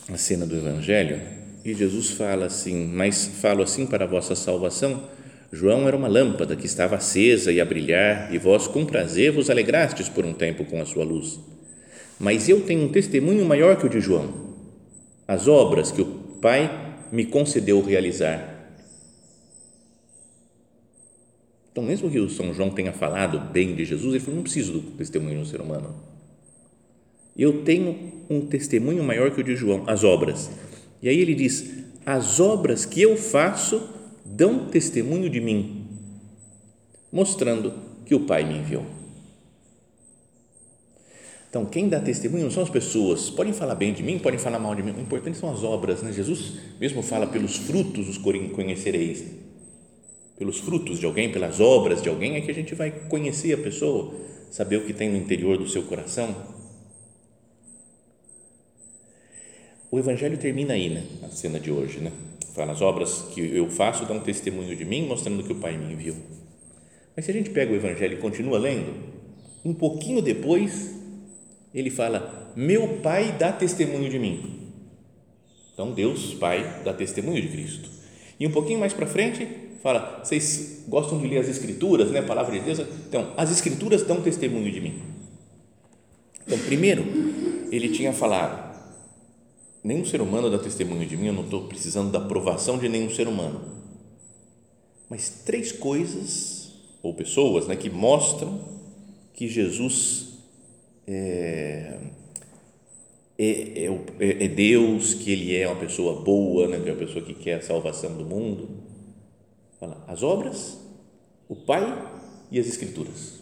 a 0.08 0.16
cena 0.16 0.46
do 0.46 0.56
Evangelho 0.56 1.20
e 1.64 1.74
Jesus 1.74 2.10
fala 2.10 2.46
assim: 2.46 2.86
Mas 2.86 3.26
falo 3.26 3.62
assim 3.62 3.86
para 3.86 4.04
a 4.04 4.08
vossa 4.08 4.34
salvação. 4.34 5.08
João 5.52 5.86
era 5.86 5.96
uma 5.96 6.08
lâmpada 6.08 6.56
que 6.56 6.66
estava 6.66 6.96
acesa 6.96 7.52
e 7.52 7.60
a 7.60 7.64
brilhar, 7.64 8.34
e 8.34 8.38
vós 8.38 8.66
com 8.66 8.84
prazer 8.84 9.30
vos 9.30 9.48
alegrastes 9.48 10.08
por 10.08 10.24
um 10.24 10.32
tempo 10.32 10.64
com 10.64 10.82
a 10.82 10.86
sua 10.86 11.04
luz. 11.04 11.38
Mas 12.18 12.48
eu 12.48 12.60
tenho 12.62 12.84
um 12.84 12.92
testemunho 12.92 13.44
maior 13.44 13.76
que 13.76 13.86
o 13.86 13.88
de 13.88 14.00
João, 14.00 14.54
as 15.26 15.48
obras 15.48 15.90
que 15.90 16.02
o 16.02 16.06
Pai 16.40 16.98
me 17.10 17.24
concedeu 17.24 17.80
realizar 17.80 18.54
Então, 21.74 21.82
mesmo 21.82 22.08
que 22.08 22.20
o 22.20 22.30
São 22.30 22.54
João 22.54 22.70
tenha 22.70 22.92
falado 22.92 23.52
bem 23.52 23.74
de 23.74 23.84
Jesus, 23.84 24.14
ele 24.14 24.20
falou: 24.20 24.36
não 24.36 24.44
preciso 24.44 24.74
do 24.74 24.80
testemunho 24.92 25.40
do 25.40 25.46
ser 25.46 25.60
humano. 25.60 25.92
Eu 27.36 27.64
tenho 27.64 28.12
um 28.30 28.42
testemunho 28.42 29.02
maior 29.02 29.32
que 29.32 29.40
o 29.40 29.44
de 29.44 29.56
João, 29.56 29.82
as 29.88 30.04
obras. 30.04 30.52
E 31.02 31.08
aí 31.08 31.18
ele 31.18 31.34
diz: 31.34 31.84
as 32.06 32.38
obras 32.38 32.86
que 32.86 33.02
eu 33.02 33.16
faço 33.16 33.90
dão 34.24 34.66
testemunho 34.66 35.28
de 35.28 35.40
mim, 35.40 35.88
mostrando 37.10 37.74
que 38.06 38.14
o 38.14 38.20
Pai 38.20 38.44
me 38.44 38.56
enviou. 38.56 38.86
Então, 41.54 41.64
quem 41.64 41.88
dá 41.88 42.00
testemunho 42.00 42.42
não 42.42 42.50
são 42.50 42.64
as 42.64 42.68
pessoas. 42.68 43.30
Podem 43.30 43.52
falar 43.52 43.76
bem 43.76 43.92
de 43.92 44.02
mim, 44.02 44.18
podem 44.18 44.40
falar 44.40 44.58
mal 44.58 44.74
de 44.74 44.82
mim. 44.82 44.90
O 44.90 45.00
importante 45.00 45.38
são 45.38 45.52
as 45.52 45.62
obras. 45.62 46.02
Né? 46.02 46.12
Jesus 46.12 46.54
mesmo 46.80 47.00
fala: 47.00 47.28
pelos 47.28 47.54
frutos 47.54 48.08
os 48.08 48.18
conhecereis 48.18 49.24
pelos 50.36 50.58
frutos 50.58 50.98
de 50.98 51.06
alguém, 51.06 51.30
pelas 51.30 51.60
obras 51.60 52.02
de 52.02 52.08
alguém, 52.08 52.34
é 52.34 52.40
que 52.40 52.50
a 52.50 52.54
gente 52.54 52.74
vai 52.74 52.90
conhecer 52.90 53.52
a 53.52 53.58
pessoa, 53.58 54.12
saber 54.50 54.78
o 54.78 54.84
que 54.84 54.92
tem 54.92 55.08
no 55.08 55.16
interior 55.16 55.56
do 55.56 55.68
seu 55.68 55.84
coração. 55.84 56.34
O 59.92 59.98
Evangelho 60.00 60.36
termina 60.36 60.74
aí, 60.74 60.88
né? 60.88 61.04
A 61.22 61.28
cena 61.28 61.60
de 61.60 61.70
hoje, 61.70 62.00
né? 62.00 62.10
Fala, 62.52 62.72
as 62.72 62.82
obras 62.82 63.26
que 63.32 63.40
eu 63.40 63.70
faço 63.70 64.04
dão 64.06 64.18
testemunho 64.18 64.74
de 64.74 64.84
mim, 64.84 65.06
mostrando 65.06 65.44
que 65.44 65.52
o 65.52 65.60
Pai 65.60 65.78
me 65.78 65.92
enviou. 65.92 66.16
Mas 67.14 67.26
se 67.26 67.30
a 67.30 67.34
gente 67.34 67.50
pega 67.50 67.72
o 67.72 67.76
Evangelho 67.76 68.18
e 68.18 68.20
continua 68.20 68.58
lendo, 68.58 68.92
um 69.64 69.72
pouquinho 69.72 70.20
depois, 70.20 71.03
ele 71.74 71.90
fala: 71.90 72.52
Meu 72.54 73.00
Pai 73.02 73.36
dá 73.38 73.52
testemunho 73.52 74.08
de 74.08 74.18
mim. 74.18 74.70
Então, 75.72 75.92
Deus, 75.92 76.34
Pai, 76.34 76.82
dá 76.84 76.94
testemunho 76.94 77.42
de 77.42 77.48
Cristo. 77.48 77.90
E 78.38 78.46
um 78.46 78.52
pouquinho 78.52 78.78
mais 78.78 78.92
para 78.92 79.06
frente, 79.06 79.46
fala, 79.82 80.22
vocês 80.22 80.84
gostam 80.86 81.18
de 81.20 81.26
ler 81.26 81.38
as 81.38 81.48
escrituras, 81.48 82.10
né? 82.12 82.20
A 82.20 82.22
palavra 82.22 82.56
de 82.56 82.64
Deus. 82.64 82.78
Então, 83.08 83.32
as 83.36 83.50
escrituras 83.50 84.02
dão 84.02 84.22
testemunho 84.22 84.70
de 84.70 84.80
mim. 84.80 85.02
Então, 86.46 86.58
primeiro, 86.60 87.04
ele 87.72 87.88
tinha 87.88 88.12
falado, 88.12 88.72
nenhum 89.82 90.04
ser 90.04 90.20
humano 90.20 90.50
dá 90.50 90.58
testemunho 90.58 91.06
de 91.06 91.16
mim, 91.16 91.26
eu 91.26 91.32
não 91.32 91.44
estou 91.44 91.64
precisando 91.64 92.12
da 92.12 92.18
aprovação 92.18 92.78
de 92.78 92.88
nenhum 92.88 93.10
ser 93.10 93.26
humano. 93.26 93.82
Mas 95.08 95.42
três 95.44 95.72
coisas, 95.72 96.72
ou 97.02 97.14
pessoas, 97.14 97.66
né, 97.66 97.74
que 97.74 97.90
mostram 97.90 98.60
que 99.32 99.48
Jesus 99.48 100.33
é, 101.06 101.98
é, 103.38 103.86
é, 104.18 104.44
é, 104.44 104.48
Deus, 104.48 105.14
que 105.14 105.30
Ele 105.30 105.56
é 105.56 105.68
uma 105.68 105.80
pessoa 105.80 106.22
boa, 106.22 106.68
né, 106.68 106.80
que 106.80 106.88
é 106.88 106.92
uma 106.92 106.98
pessoa 106.98 107.24
que 107.24 107.34
quer 107.34 107.54
a 107.54 107.62
salvação 107.62 108.16
do 108.16 108.24
mundo 108.24 108.84
Fala, 109.84 110.02
as 110.06 110.22
obras, 110.22 110.78
o 111.48 111.56
Pai 111.56 111.82
e 112.50 112.58
as 112.58 112.66
Escrituras. 112.66 113.40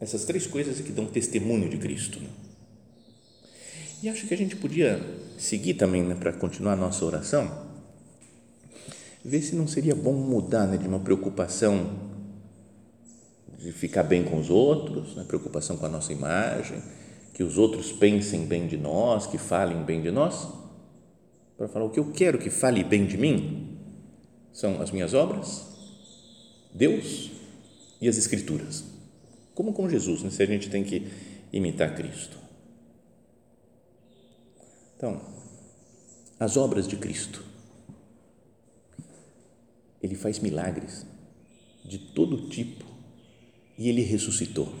Essas 0.00 0.24
três 0.24 0.46
coisas 0.46 0.78
é 0.78 0.82
que 0.82 0.92
dão 0.92 1.06
testemunho 1.06 1.70
de 1.70 1.78
Cristo. 1.78 2.20
Né? 2.20 2.28
E 4.02 4.08
acho 4.08 4.26
que 4.26 4.34
a 4.34 4.36
gente 4.36 4.56
podia 4.56 5.00
seguir 5.38 5.74
também 5.74 6.02
né, 6.02 6.14
para 6.14 6.32
continuar 6.32 6.74
a 6.74 6.76
nossa 6.76 7.04
oração, 7.04 7.66
ver 9.24 9.40
se 9.40 9.56
não 9.56 9.66
seria 9.66 9.94
bom 9.94 10.12
mudar 10.12 10.66
né, 10.66 10.76
de 10.76 10.86
uma 10.86 11.00
preocupação 11.00 12.15
de 13.58 13.72
ficar 13.72 14.02
bem 14.02 14.24
com 14.24 14.38
os 14.38 14.50
outros, 14.50 15.14
né, 15.14 15.24
preocupação 15.24 15.76
com 15.76 15.86
a 15.86 15.88
nossa 15.88 16.12
imagem, 16.12 16.82
que 17.32 17.42
os 17.42 17.58
outros 17.58 17.92
pensem 17.92 18.46
bem 18.46 18.66
de 18.66 18.76
nós, 18.76 19.26
que 19.26 19.38
falem 19.38 19.82
bem 19.82 20.00
de 20.02 20.10
nós, 20.10 20.48
para 21.56 21.68
falar 21.68 21.86
o 21.86 21.90
que 21.90 22.00
eu 22.00 22.12
quero 22.12 22.38
que 22.38 22.50
fale 22.50 22.84
bem 22.84 23.06
de 23.06 23.16
mim, 23.16 23.78
são 24.52 24.80
as 24.80 24.90
minhas 24.90 25.14
obras, 25.14 25.66
Deus 26.72 27.30
e 28.00 28.08
as 28.08 28.16
Escrituras. 28.16 28.84
Como 29.54 29.72
com 29.72 29.88
Jesus, 29.88 30.22
né? 30.22 30.30
se 30.30 30.42
a 30.42 30.46
gente 30.46 30.68
tem 30.68 30.84
que 30.84 31.10
imitar 31.52 31.94
Cristo. 31.94 32.36
Então, 34.96 35.20
as 36.38 36.56
obras 36.56 36.86
de 36.86 36.96
Cristo. 36.96 37.44
Ele 40.02 40.14
faz 40.14 40.38
milagres 40.38 41.06
de 41.84 41.98
todo 41.98 42.48
tipo 42.48 42.85
e 43.78 43.88
ele 43.88 44.02
ressuscitou. 44.02 44.72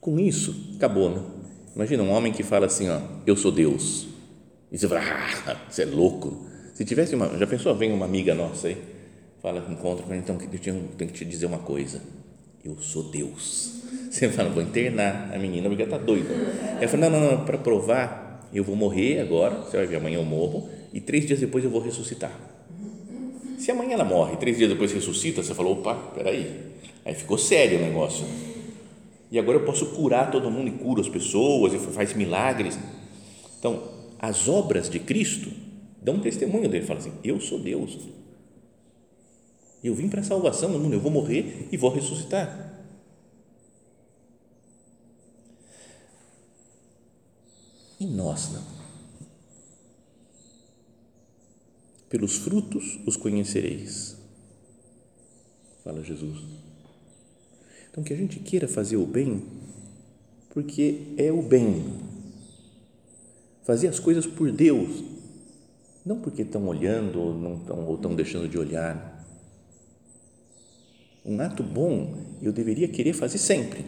Com 0.00 0.18
isso, 0.18 0.74
acabou, 0.76 1.10
né? 1.10 1.22
Imagina 1.74 2.02
um 2.02 2.10
homem 2.10 2.32
que 2.32 2.42
fala 2.42 2.66
assim, 2.66 2.88
ó, 2.88 3.00
eu 3.26 3.36
sou 3.36 3.50
Deus. 3.50 4.08
E 4.70 4.78
você 4.78 4.88
fala, 4.88 5.00
ah, 5.00 5.56
você 5.68 5.82
é 5.82 5.86
louco. 5.86 6.46
Se 6.74 6.84
tivesse 6.84 7.14
uma, 7.14 7.38
já 7.38 7.46
pensou, 7.46 7.74
vem 7.74 7.92
uma 7.92 8.04
amiga 8.04 8.34
nossa 8.34 8.68
aí, 8.68 8.76
fala, 9.40 9.64
encontra 9.70 10.04
com 10.04 10.14
então 10.14 10.38
eu 10.40 10.58
tenho, 10.58 10.88
tenho 10.96 11.10
que 11.10 11.18
te 11.18 11.24
dizer 11.24 11.46
uma 11.46 11.58
coisa, 11.58 12.02
eu 12.64 12.76
sou 12.80 13.04
Deus. 13.04 13.80
Você 14.10 14.28
fala, 14.28 14.50
vou 14.50 14.62
internar 14.62 15.32
a 15.34 15.38
menina 15.38 15.68
porque 15.68 15.82
ela 15.82 15.94
está 15.94 16.04
doida. 16.04 16.34
Ela 16.78 16.88
fala, 16.88 17.08
não, 17.08 17.20
não, 17.20 17.30
não, 17.32 17.44
para 17.44 17.56
provar, 17.56 18.48
eu 18.52 18.62
vou 18.62 18.76
morrer 18.76 19.20
agora, 19.20 19.54
você 19.56 19.76
vai 19.76 19.86
ver, 19.86 19.96
amanhã 19.96 20.18
eu 20.18 20.24
morro, 20.24 20.68
e 20.92 21.00
três 21.00 21.26
dias 21.26 21.40
depois 21.40 21.64
eu 21.64 21.70
vou 21.70 21.80
ressuscitar. 21.80 22.32
Se 23.62 23.70
amanhã 23.70 23.92
ela 23.92 24.04
morre, 24.04 24.36
três 24.36 24.56
dias 24.56 24.68
depois 24.68 24.90
ressuscita, 24.90 25.40
você 25.40 25.54
falou, 25.54 25.74
opa, 25.74 25.94
peraí, 25.94 26.72
aí 27.04 27.14
ficou 27.14 27.38
sério 27.38 27.78
o 27.78 27.80
negócio. 27.80 28.26
E 29.30 29.38
agora 29.38 29.58
eu 29.58 29.64
posso 29.64 29.86
curar 29.94 30.32
todo 30.32 30.50
mundo 30.50 30.66
e 30.66 30.72
curo 30.72 31.00
as 31.00 31.08
pessoas, 31.08 31.72
e 31.72 31.78
faz 31.78 32.12
milagres. 32.12 32.76
Então, 33.56 33.84
as 34.18 34.48
obras 34.48 34.90
de 34.90 34.98
Cristo 34.98 35.48
um 36.10 36.18
testemunho 36.18 36.68
dele, 36.68 36.84
fala 36.84 36.98
assim: 36.98 37.12
Eu 37.22 37.40
sou 37.40 37.60
Deus. 37.60 37.96
Eu 39.84 39.94
vim 39.94 40.08
para 40.08 40.22
a 40.22 40.24
salvação 40.24 40.72
do 40.72 40.80
mundo, 40.80 40.94
eu 40.94 41.00
vou 41.00 41.12
morrer 41.12 41.68
e 41.70 41.76
vou 41.76 41.90
ressuscitar. 41.90 42.82
E 48.00 48.06
nós 48.06 48.50
não. 48.52 48.71
Pelos 52.12 52.36
frutos 52.36 52.98
os 53.06 53.16
conhecereis, 53.16 54.18
fala 55.82 56.04
Jesus. 56.04 56.40
Então, 57.90 58.04
que 58.04 58.12
a 58.12 58.16
gente 58.16 58.38
queira 58.38 58.68
fazer 58.68 58.98
o 58.98 59.06
bem, 59.06 59.42
porque 60.50 61.14
é 61.16 61.32
o 61.32 61.40
bem. 61.40 61.82
Fazer 63.62 63.88
as 63.88 63.98
coisas 63.98 64.26
por 64.26 64.52
Deus, 64.52 65.02
não 66.04 66.20
porque 66.20 66.42
estão 66.42 66.66
olhando 66.66 67.18
ou, 67.18 67.32
não 67.32 67.56
estão, 67.56 67.86
ou 67.86 67.94
estão 67.94 68.14
deixando 68.14 68.46
de 68.46 68.58
olhar. 68.58 69.26
Um 71.24 71.40
ato 71.40 71.62
bom 71.62 72.14
eu 72.42 72.52
deveria 72.52 72.88
querer 72.88 73.14
fazer 73.14 73.38
sempre. 73.38 73.86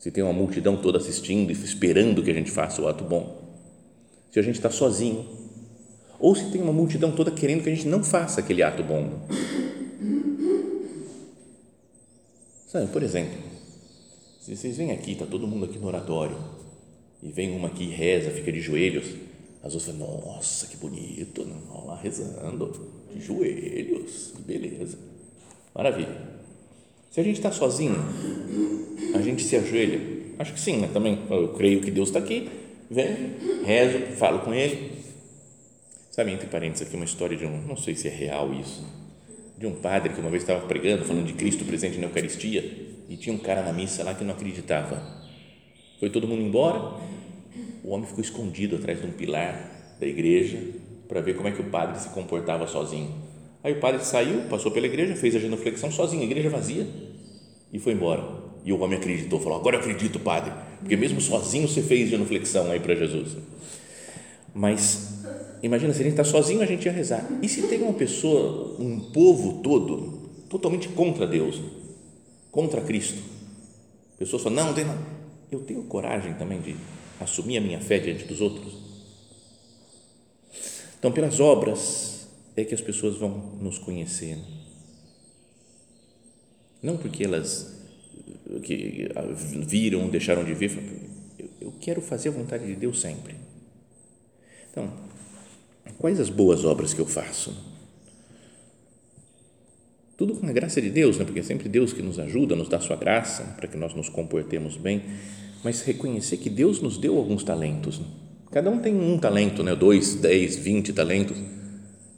Se 0.00 0.10
tem 0.10 0.24
uma 0.24 0.32
multidão 0.32 0.76
toda 0.76 0.98
assistindo 0.98 1.50
e 1.50 1.52
esperando 1.52 2.20
que 2.20 2.32
a 2.32 2.34
gente 2.34 2.50
faça 2.50 2.82
o 2.82 2.88
ato 2.88 3.04
bom. 3.04 3.48
Se 4.32 4.40
a 4.40 4.42
gente 4.42 4.56
está 4.56 4.70
sozinho. 4.70 5.45
Ou 6.18 6.34
se 6.34 6.50
tem 6.50 6.62
uma 6.62 6.72
multidão 6.72 7.12
toda 7.12 7.30
querendo 7.30 7.62
que 7.62 7.68
a 7.68 7.74
gente 7.74 7.86
não 7.86 8.02
faça 8.02 8.40
aquele 8.40 8.62
ato 8.62 8.82
bom. 8.82 9.26
Sabe, 12.66 12.88
por 12.88 13.02
exemplo, 13.02 13.38
Se 14.40 14.56
vocês 14.56 14.76
vêm 14.76 14.92
aqui, 14.92 15.12
está 15.12 15.26
todo 15.26 15.46
mundo 15.46 15.64
aqui 15.64 15.78
no 15.78 15.86
oratório, 15.88 16.36
e 17.22 17.32
vem 17.32 17.50
uma 17.56 17.68
aqui 17.68 17.86
reza, 17.86 18.30
fica 18.30 18.52
de 18.52 18.60
joelhos, 18.60 19.06
as 19.62 19.74
outras 19.74 19.96
falam, 19.96 20.22
nossa, 20.24 20.66
que 20.66 20.76
bonito, 20.76 21.44
vão 21.68 21.86
lá 21.86 21.96
rezando, 21.96 22.72
de 23.12 23.20
joelhos, 23.20 24.32
beleza, 24.46 24.96
maravilha. 25.74 26.16
Se 27.10 27.18
a 27.18 27.24
gente 27.24 27.36
está 27.36 27.50
sozinho, 27.50 27.96
a 29.14 29.20
gente 29.20 29.42
se 29.42 29.56
ajoelha, 29.56 30.00
acho 30.38 30.52
que 30.52 30.60
sim, 30.60 30.76
né? 30.76 30.88
também, 30.92 31.18
eu 31.28 31.48
creio 31.54 31.80
que 31.80 31.90
Deus 31.90 32.10
está 32.10 32.20
aqui, 32.20 32.48
vem, 32.88 33.34
rezo, 33.64 33.98
falo 34.16 34.40
com 34.40 34.54
Ele. 34.54 34.95
Sabe, 36.16 36.32
entre 36.32 36.46
parênteses 36.46 36.86
aqui, 36.86 36.96
uma 36.96 37.04
história 37.04 37.36
de 37.36 37.44
um, 37.44 37.60
não 37.66 37.76
sei 37.76 37.94
se 37.94 38.08
é 38.08 38.10
real 38.10 38.50
isso, 38.54 38.82
de 39.58 39.66
um 39.66 39.74
padre 39.74 40.14
que 40.14 40.18
uma 40.18 40.30
vez 40.30 40.44
estava 40.44 40.66
pregando, 40.66 41.04
falando 41.04 41.26
de 41.26 41.34
Cristo 41.34 41.62
presente 41.62 41.98
na 41.98 42.06
Eucaristia, 42.06 42.64
e 43.06 43.18
tinha 43.18 43.36
um 43.36 43.38
cara 43.38 43.62
na 43.62 43.70
missa 43.70 44.02
lá 44.02 44.14
que 44.14 44.24
não 44.24 44.32
acreditava. 44.32 45.02
Foi 46.00 46.08
todo 46.08 46.26
mundo 46.26 46.40
embora, 46.40 46.98
o 47.84 47.90
homem 47.90 48.06
ficou 48.06 48.24
escondido 48.24 48.76
atrás 48.76 48.98
de 48.98 49.06
um 49.06 49.10
pilar 49.10 49.96
da 50.00 50.06
igreja 50.06 50.58
para 51.06 51.20
ver 51.20 51.36
como 51.36 51.48
é 51.48 51.52
que 51.52 51.60
o 51.60 51.64
padre 51.64 52.00
se 52.00 52.08
comportava 52.08 52.66
sozinho. 52.66 53.14
Aí 53.62 53.74
o 53.74 53.78
padre 53.78 54.02
saiu, 54.02 54.44
passou 54.48 54.72
pela 54.72 54.86
igreja, 54.86 55.14
fez 55.16 55.36
a 55.36 55.38
genuflexão 55.38 55.90
sozinho, 55.90 56.22
a 56.22 56.24
igreja 56.24 56.48
vazia, 56.48 56.86
e 57.70 57.78
foi 57.78 57.92
embora. 57.92 58.26
E 58.64 58.72
o 58.72 58.80
homem 58.80 58.96
acreditou, 58.96 59.38
falou: 59.38 59.58
Agora 59.58 59.76
eu 59.76 59.80
acredito, 59.80 60.18
padre, 60.18 60.50
porque 60.80 60.96
mesmo 60.96 61.20
sozinho 61.20 61.68
você 61.68 61.82
fez 61.82 62.08
genuflexão 62.08 62.70
aí 62.70 62.80
para 62.80 62.94
Jesus. 62.94 63.36
Mas 64.54 65.15
imagina 65.62 65.92
se 65.92 66.00
a 66.00 66.04
gente 66.04 66.12
está 66.12 66.24
sozinho, 66.24 66.62
a 66.62 66.66
gente 66.66 66.86
ia 66.86 66.92
rezar. 66.92 67.26
E 67.42 67.48
se 67.48 67.62
tem 67.62 67.82
uma 67.82 67.92
pessoa, 67.92 68.76
um 68.78 69.00
povo 69.00 69.62
todo, 69.62 70.30
totalmente 70.48 70.88
contra 70.88 71.26
Deus, 71.26 71.60
contra 72.50 72.80
Cristo? 72.80 73.22
Pessoas 74.18 74.42
falam: 74.42 74.64
Não, 74.64 74.84
não, 74.84 74.98
eu 75.50 75.60
tenho 75.60 75.82
coragem 75.84 76.34
também 76.34 76.60
de 76.60 76.76
assumir 77.20 77.58
a 77.58 77.60
minha 77.60 77.80
fé 77.80 77.98
diante 77.98 78.24
dos 78.24 78.40
outros. 78.40 78.74
Então, 80.98 81.12
pelas 81.12 81.40
obras 81.40 82.28
é 82.56 82.64
que 82.64 82.74
as 82.74 82.80
pessoas 82.80 83.16
vão 83.16 83.30
nos 83.60 83.78
conhecer. 83.78 84.38
Não 86.82 86.96
porque 86.96 87.24
elas 87.24 87.76
que 88.62 89.08
viram, 89.66 90.08
deixaram 90.08 90.44
de 90.44 90.54
ver, 90.54 90.70
eu 91.60 91.72
quero 91.80 92.00
fazer 92.00 92.28
a 92.28 92.32
vontade 92.32 92.66
de 92.66 92.74
Deus 92.74 93.00
sempre. 93.00 93.34
Então, 94.70 94.92
quais 95.98 96.20
as 96.20 96.30
boas 96.30 96.64
obras 96.64 96.92
que 96.92 97.00
eu 97.00 97.06
faço? 97.06 97.54
Tudo 100.16 100.34
com 100.34 100.46
a 100.46 100.52
graça 100.52 100.80
de 100.80 100.88
Deus, 100.88 101.18
né? 101.18 101.24
porque 101.24 101.40
é 101.40 101.42
sempre 101.42 101.68
Deus 101.68 101.92
que 101.92 102.00
nos 102.00 102.18
ajuda, 102.18 102.56
nos 102.56 102.68
dá 102.68 102.80
sua 102.80 102.96
graça 102.96 103.42
para 103.56 103.68
que 103.68 103.76
nós 103.76 103.94
nos 103.94 104.08
comportemos 104.08 104.76
bem, 104.76 105.02
mas 105.62 105.82
reconhecer 105.82 106.38
que 106.38 106.48
Deus 106.48 106.80
nos 106.80 106.96
deu 106.96 107.18
alguns 107.18 107.44
talentos. 107.44 107.98
Né? 107.98 108.06
Cada 108.50 108.70
um 108.70 108.78
tem 108.78 108.94
um 108.94 109.18
talento, 109.18 109.62
né? 109.62 109.74
dois, 109.74 110.14
dez, 110.14 110.56
vinte 110.56 110.92
talentos. 110.92 111.36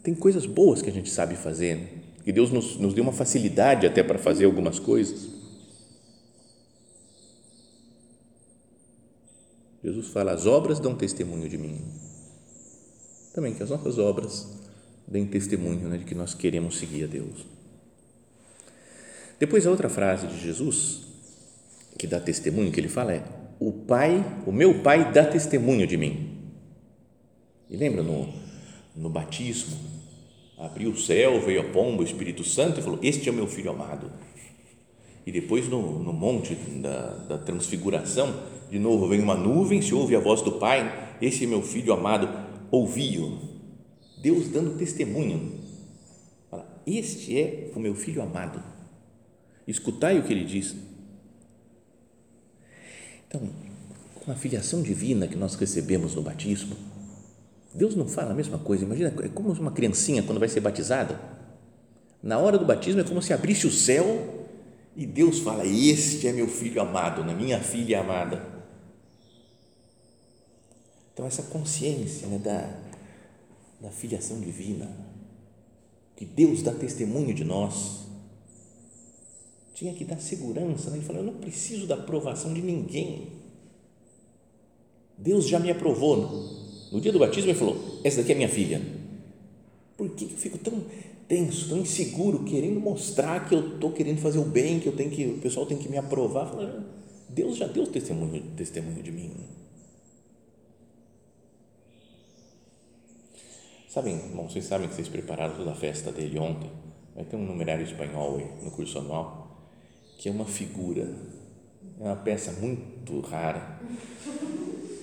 Tem 0.02 0.14
coisas 0.14 0.46
boas 0.46 0.80
que 0.80 0.88
a 0.88 0.92
gente 0.92 1.10
sabe 1.10 1.34
fazer, 1.34 1.76
né? 1.76 1.88
que 2.24 2.30
Deus 2.30 2.52
nos, 2.52 2.76
nos 2.76 2.94
deu 2.94 3.02
uma 3.02 3.12
facilidade 3.12 3.86
até 3.86 4.02
para 4.02 4.18
fazer 4.18 4.44
algumas 4.44 4.78
coisas. 4.78 5.28
Jesus 9.82 10.08
fala: 10.08 10.32
as 10.32 10.46
obras 10.46 10.78
dão 10.78 10.94
testemunho 10.94 11.48
de 11.48 11.58
mim. 11.58 11.80
Também 13.32 13.54
que 13.54 13.62
as 13.62 13.70
nossas 13.70 13.98
obras 13.98 14.46
deem 15.06 15.26
testemunho 15.26 15.88
né, 15.88 15.98
de 15.98 16.04
que 16.04 16.14
nós 16.14 16.34
queremos 16.34 16.78
seguir 16.78 17.04
a 17.04 17.06
Deus. 17.06 17.46
Depois, 19.38 19.66
a 19.66 19.70
outra 19.70 19.88
frase 19.88 20.26
de 20.26 20.40
Jesus, 20.40 21.02
que 21.96 22.06
dá 22.06 22.18
testemunho, 22.18 22.72
que 22.72 22.80
ele 22.80 22.88
fala 22.88 23.12
é: 23.12 23.24
O 23.60 23.72
Pai, 23.72 24.24
o 24.46 24.52
meu 24.52 24.82
Pai 24.82 25.12
dá 25.12 25.24
testemunho 25.24 25.86
de 25.86 25.96
mim. 25.96 26.36
E 27.70 27.76
lembra 27.76 28.02
no, 28.02 28.28
no 28.96 29.08
batismo? 29.08 29.76
Abriu 30.58 30.90
o 30.90 30.96
céu, 30.96 31.40
veio 31.40 31.60
a 31.60 31.64
pomba, 31.64 32.02
o 32.02 32.04
Espírito 32.04 32.42
Santo 32.42 32.80
e 32.80 32.82
falou: 32.82 32.98
Este 33.02 33.28
é 33.28 33.32
o 33.32 33.34
meu 33.34 33.46
filho 33.46 33.70
amado. 33.70 34.10
E 35.24 35.30
depois 35.30 35.68
no, 35.68 35.98
no 35.98 36.12
monte 36.12 36.54
da, 36.54 37.10
da 37.28 37.38
transfiguração, 37.38 38.34
de 38.70 38.78
novo 38.78 39.06
vem 39.06 39.20
uma 39.20 39.36
nuvem, 39.36 39.80
se 39.80 39.94
ouve 39.94 40.16
a 40.16 40.20
voz 40.20 40.42
do 40.42 40.52
Pai: 40.52 41.16
Esse 41.22 41.44
é 41.44 41.46
meu 41.46 41.62
filho 41.62 41.92
amado, 41.92 42.28
ouvi-o. 42.70 43.38
Deus 44.20 44.48
dando 44.48 44.76
testemunho. 44.76 45.60
Fala, 46.50 46.82
este 46.86 47.38
é 47.38 47.70
o 47.74 47.80
meu 47.80 47.94
filho 47.94 48.22
amado. 48.22 48.62
Escutai 49.66 50.18
o 50.18 50.24
que 50.24 50.32
ele 50.32 50.44
diz. 50.44 50.74
Então, 53.26 53.42
com 54.14 54.32
a 54.32 54.34
filiação 54.34 54.82
divina 54.82 55.28
que 55.28 55.36
nós 55.36 55.54
recebemos 55.54 56.14
no 56.14 56.22
batismo, 56.22 56.76
Deus 57.74 57.94
não 57.94 58.08
fala 58.08 58.32
a 58.32 58.34
mesma 58.34 58.58
coisa. 58.58 58.84
Imagina, 58.84 59.12
é 59.22 59.28
como 59.28 59.52
uma 59.52 59.70
criancinha 59.70 60.22
quando 60.22 60.38
vai 60.38 60.48
ser 60.48 60.60
batizada. 60.60 61.20
Na 62.22 62.38
hora 62.38 62.58
do 62.58 62.64
batismo 62.64 63.00
é 63.00 63.04
como 63.04 63.22
se 63.22 63.32
abrisse 63.32 63.66
o 63.66 63.70
céu 63.70 64.46
e 64.96 65.06
Deus 65.06 65.38
fala: 65.38 65.64
Este 65.64 66.26
é 66.26 66.32
meu 66.32 66.48
filho 66.48 66.80
amado, 66.80 67.24
na 67.24 67.32
minha 67.32 67.60
filha 67.60 68.00
amada. 68.00 68.57
Então, 71.18 71.26
essa 71.26 71.42
consciência 71.42 72.28
né, 72.28 72.38
da, 72.38 72.78
da 73.80 73.90
filiação 73.90 74.38
divina, 74.38 74.88
que 76.14 76.24
Deus 76.24 76.62
dá 76.62 76.72
testemunho 76.72 77.34
de 77.34 77.42
nós, 77.42 78.06
tinha 79.74 79.92
que 79.94 80.04
dar 80.04 80.20
segurança. 80.20 80.90
Né? 80.90 80.98
Ele 80.98 81.04
falou: 81.04 81.22
Eu 81.22 81.32
não 81.32 81.40
preciso 81.40 81.88
da 81.88 81.96
aprovação 81.96 82.54
de 82.54 82.62
ninguém. 82.62 83.32
Deus 85.18 85.48
já 85.48 85.58
me 85.58 85.72
aprovou. 85.72 86.18
No 86.92 87.00
dia 87.00 87.10
do 87.10 87.18
batismo, 87.18 87.50
ele 87.50 87.58
falou: 87.58 88.00
Essa 88.04 88.18
daqui 88.18 88.30
é 88.30 88.36
minha 88.36 88.48
filha. 88.48 88.80
Por 89.96 90.10
que 90.10 90.22
eu 90.22 90.28
fico 90.28 90.56
tão 90.56 90.84
tenso, 91.26 91.68
tão 91.68 91.78
inseguro, 91.78 92.44
querendo 92.44 92.78
mostrar 92.78 93.48
que 93.48 93.56
eu 93.56 93.74
estou 93.74 93.90
querendo 93.90 94.20
fazer 94.20 94.38
o 94.38 94.44
bem, 94.44 94.78
que 94.78 94.86
eu 94.86 94.94
tenho 94.94 95.10
que, 95.10 95.26
o 95.26 95.38
pessoal 95.38 95.66
tem 95.66 95.78
que 95.78 95.88
me 95.88 95.98
aprovar? 95.98 96.54
Deus 97.28 97.56
já 97.56 97.66
deu 97.66 97.88
testemunho, 97.88 98.40
testemunho 98.56 99.02
de 99.02 99.10
mim. 99.10 99.57
Sabem, 103.88 104.18
bom, 104.34 104.48
vocês 104.48 104.66
sabem 104.66 104.86
que 104.86 104.94
vocês 104.94 105.08
prepararam 105.08 105.56
toda 105.56 105.70
a 105.70 105.74
festa 105.74 106.12
dele 106.12 106.38
ontem. 106.38 106.70
Vai 107.14 107.24
ter 107.24 107.36
um 107.36 107.44
numerário 107.44 107.82
espanhol 107.82 108.36
aí 108.36 108.64
no 108.64 108.70
curso 108.70 108.98
anual 108.98 109.48
que 110.18 110.28
é 110.28 110.32
uma 110.32 110.44
figura, 110.44 111.08
é 112.00 112.04
uma 112.04 112.16
peça 112.16 112.50
muito 112.60 113.20
rara, 113.20 113.78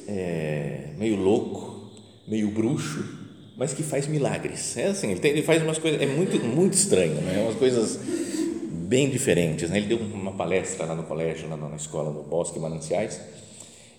é, 0.06 0.90
meio 0.98 1.16
louco, 1.16 1.90
meio 2.28 2.52
bruxo, 2.52 3.02
mas 3.58 3.74
que 3.74 3.82
faz 3.82 4.08
milagres. 4.08 4.76
É 4.76 4.88
assim, 4.88 5.12
ele, 5.12 5.22
tem, 5.22 5.32
ele 5.32 5.42
faz 5.42 5.64
umas 5.64 5.78
coisas, 5.78 6.02
é 6.02 6.06
muito, 6.06 6.38
muito 6.44 6.74
estranho, 6.74 7.16
né? 7.22 7.42
umas 7.44 7.56
coisas 7.56 7.98
bem 8.72 9.10
diferentes. 9.10 9.70
Né? 9.70 9.78
Ele 9.78 9.88
deu 9.88 10.00
uma 10.00 10.34
palestra 10.34 10.86
lá 10.86 10.94
no 10.94 11.04
colégio, 11.04 11.48
lá 11.48 11.56
na 11.56 11.78
escola, 11.78 12.12
no 12.12 12.24
Bosque 12.24 12.60
Mananciais, 12.60 13.22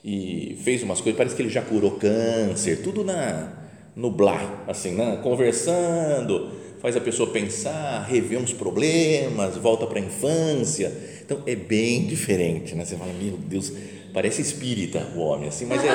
e 0.04 0.58
fez 0.62 0.82
umas 0.82 1.00
coisas, 1.00 1.16
parece 1.16 1.34
que 1.34 1.40
ele 1.40 1.48
já 1.48 1.62
curou 1.62 1.92
câncer, 1.92 2.82
tudo 2.82 3.02
na 3.02 3.65
no 3.96 4.10
blá, 4.10 4.64
assim, 4.68 4.90
né? 4.90 5.18
conversando, 5.22 6.50
faz 6.82 6.94
a 6.96 7.00
pessoa 7.00 7.30
pensar, 7.30 8.06
rever 8.06 8.38
uns 8.38 8.52
problemas, 8.52 9.56
volta 9.56 9.86
para 9.86 9.98
a 9.98 10.02
infância. 10.02 10.92
Então 11.24 11.42
é 11.46 11.56
bem 11.56 12.04
diferente, 12.04 12.74
né? 12.74 12.84
Você 12.84 12.94
fala, 12.94 13.10
meu 13.14 13.38
Deus, 13.38 13.72
parece 14.12 14.42
espírita 14.42 15.08
o 15.16 15.20
homem, 15.20 15.48
assim, 15.48 15.64
mas 15.64 15.82
é, 15.82 15.88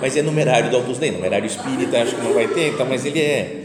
mas 0.00 0.16
é 0.16 0.22
numerário 0.22 0.70
do 0.70 0.78
Opus 0.78 0.98
Dei, 0.98 1.10
numerário 1.10 1.46
espírita, 1.46 2.00
acho 2.00 2.14
que 2.14 2.22
não 2.22 2.32
vai 2.32 2.46
ter, 2.46 2.72
então, 2.72 2.86
mas 2.86 3.04
ele 3.04 3.20
é. 3.20 3.64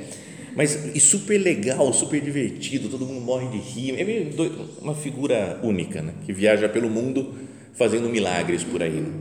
Mas 0.55 0.95
e 0.95 0.99
super 0.99 1.37
legal, 1.37 1.93
super 1.93 2.19
divertido, 2.19 2.89
todo 2.89 3.05
mundo 3.05 3.21
morre 3.21 3.47
de 3.47 3.57
rir, 3.57 3.99
é 3.99 4.03
meio 4.03 4.25
doido, 4.25 4.69
uma 4.81 4.95
figura 4.95 5.59
única, 5.63 6.01
né? 6.01 6.13
Que 6.25 6.33
viaja 6.33 6.67
pelo 6.67 6.89
mundo 6.89 7.33
fazendo 7.73 8.09
milagres 8.09 8.63
por 8.63 8.81
aí. 8.81 8.91
Né? 8.91 9.11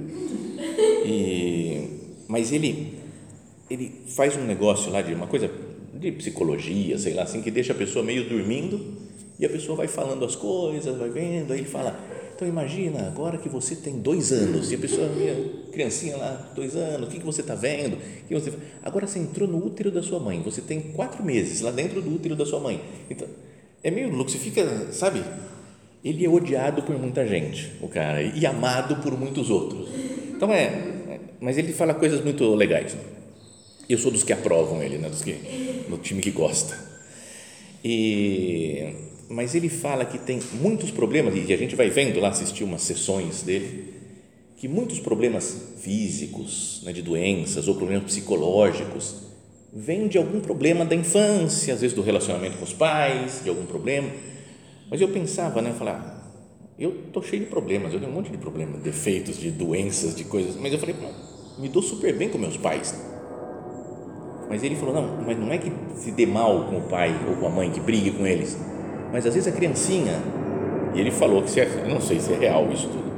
E, 1.07 1.89
mas 2.27 2.53
ele 2.53 3.02
ele 3.73 4.03
faz 4.07 4.37
um 4.37 4.45
negócio 4.45 4.91
lá 4.91 5.03
de 5.03 5.15
uma 5.15 5.27
coisa 5.27 5.51
de 5.95 6.13
psicologia, 6.13 6.99
sei 6.99 7.15
lá, 7.15 7.23
assim, 7.23 7.43
que 7.43 7.51
deixa 7.51 7.73
a 7.73 7.77
pessoa 7.77 8.05
meio 8.05 8.29
dormindo 8.29 8.81
e 9.39 9.47
a 9.47 9.49
pessoa 9.49 9.77
vai 9.77 9.89
falando 9.89 10.25
as 10.25 10.37
coisas, 10.37 10.97
vai 10.97 11.09
vendo, 11.09 11.53
aí 11.53 11.61
ele 11.61 11.69
fala, 11.69 11.99
então 12.35 12.47
imagina, 12.47 13.07
agora 13.07 13.39
que 13.39 13.49
você 13.49 13.75
tem 13.77 13.99
dois 13.99 14.33
anos, 14.33 14.71
e 14.71 14.75
a 14.75 14.79
pessoa, 14.79 15.09
minha 15.09 15.35
criancinha 15.73 16.17
lá, 16.17 16.51
dois 16.55 16.77
anos, 16.77 17.09
o 17.09 17.11
que, 17.11 17.19
que 17.19 17.25
você 17.25 17.41
está 17.41 17.55
vendo? 17.55 17.97
Que 18.27 18.35
você, 18.35 18.53
agora 18.83 19.07
você 19.07 19.19
entrou 19.19 19.49
no 19.49 19.65
útero 19.65 19.91
da 19.91 20.03
sua 20.03 20.19
mãe, 20.19 20.41
você 20.43 20.61
tem 20.61 20.81
quatro 20.81 21.25
meses 21.25 21.61
lá 21.61 21.71
dentro 21.71 22.03
do 22.03 22.15
útero 22.15 22.37
da 22.37 22.45
sua 22.45 22.61
mãe. 22.61 22.81
Então, 23.09 23.29
é 23.83 23.91
meio 23.91 24.11
louco, 24.11 24.31
você 24.31 24.39
fica, 24.39 24.93
sabe? 24.93 25.23
Ele 26.05 26.25
é 26.25 26.29
odiado 26.29 26.83
por 26.83 26.99
muita 26.99 27.27
gente, 27.27 27.73
o 27.81 27.89
cara, 27.89 28.23
e 28.23 28.45
amado 28.45 28.97
por 28.97 29.19
muitos 29.19 29.51
outros. 29.51 29.89
Então 30.35 30.53
é, 30.53 30.93
mas 31.41 31.59
ele 31.59 31.73
fala 31.73 31.95
coisas 31.95 32.23
muito 32.23 32.55
legais. 32.55 32.97
Eu 33.93 33.99
sou 33.99 34.11
dos 34.11 34.25
que 34.25 34.33
aprovam 34.33 34.83
ele, 34.83 34.97
né? 34.97 35.11
dos 35.11 35.23
que, 35.23 35.37
no 35.87 35.99
time 35.99 36.23
que 36.23 36.31
gosta. 36.31 36.79
E, 37.85 38.95
mas 39.29 39.55
ele 39.55 39.69
fala 39.69 40.07
que 40.07 40.19
tem 40.19 40.41
muitos 40.55 40.91
problemas, 40.91 41.35
e 41.35 41.53
a 41.53 41.57
gente 41.59 41.77
vai 41.77 41.91
vendo 41.91 42.19
lá, 42.19 42.31
assistir 42.31 42.65
umas 42.65 42.81
sessões 42.81 43.43
dele, 43.43 43.93
que 44.57 44.67
muitos 44.67 44.99
problemas 44.99 45.75
físicos, 45.83 46.81
né, 46.85 46.93
de 46.93 47.03
doenças 47.03 47.69
ou 47.69 47.75
problemas 47.75 48.05
psicológicos, 48.05 49.15
vêm 49.71 50.09
de 50.09 50.17
algum 50.17 50.41
problema 50.41 50.87
da 50.87 50.95
infância, 50.95 51.75
às 51.75 51.83
vezes 51.83 51.95
do 51.95 52.01
relacionamento 52.01 52.57
com 52.57 52.65
os 52.65 52.73
pais, 52.73 53.43
de 53.45 53.51
algum 53.51 53.67
problema. 53.67 54.09
Mas 54.91 55.03
eu 55.03 55.09
pensava, 55.09 55.61
né, 55.61 55.75
falar, 55.77 56.33
eu 56.79 56.93
tô 57.13 57.21
cheio 57.21 57.43
de 57.43 57.51
problemas, 57.51 57.93
eu 57.93 58.01
tenho 58.01 58.11
um 58.11 58.15
monte 58.15 58.31
de 58.31 58.39
problemas, 58.39 58.81
defeitos, 58.81 59.37
de 59.37 59.51
doenças, 59.51 60.17
de 60.17 60.25
coisas, 60.25 60.57
mas 60.57 60.73
eu 60.73 60.79
falei, 60.79 60.95
me 61.59 61.69
dou 61.69 61.83
super 61.83 62.17
bem 62.17 62.31
com 62.31 62.39
meus 62.39 62.57
pais. 62.57 63.12
Mas 64.53 64.63
ele 64.63 64.77
falou, 64.77 64.95
não, 64.95 65.25
mas 65.27 65.39
não 65.39 65.51
é 65.51 65.57
que 65.57 65.73
se 65.97 66.11
dê 66.11 66.27
mal 66.27 66.67
com 66.67 66.77
o 66.77 66.83
pai 66.83 67.19
ou 67.27 67.37
com 67.37 67.47
a 67.47 67.49
mãe, 67.49 67.71
que 67.71 67.81
brigue 67.81 68.11
com 68.11 68.27
eles, 68.27 68.55
mas 69.11 69.25
às 69.25 69.33
vezes 69.33 69.49
a 69.49 69.57
criancinha, 69.57 70.21
e 70.95 71.01
ele 71.01 71.11
falou 71.11 71.43
que, 71.43 71.59
é, 71.59 71.89
não 71.89 72.03
sei 72.03 72.21
se 72.21 72.35
é 72.35 72.37
real 72.37 72.71
isso 72.71 72.87
tudo, 72.87 73.11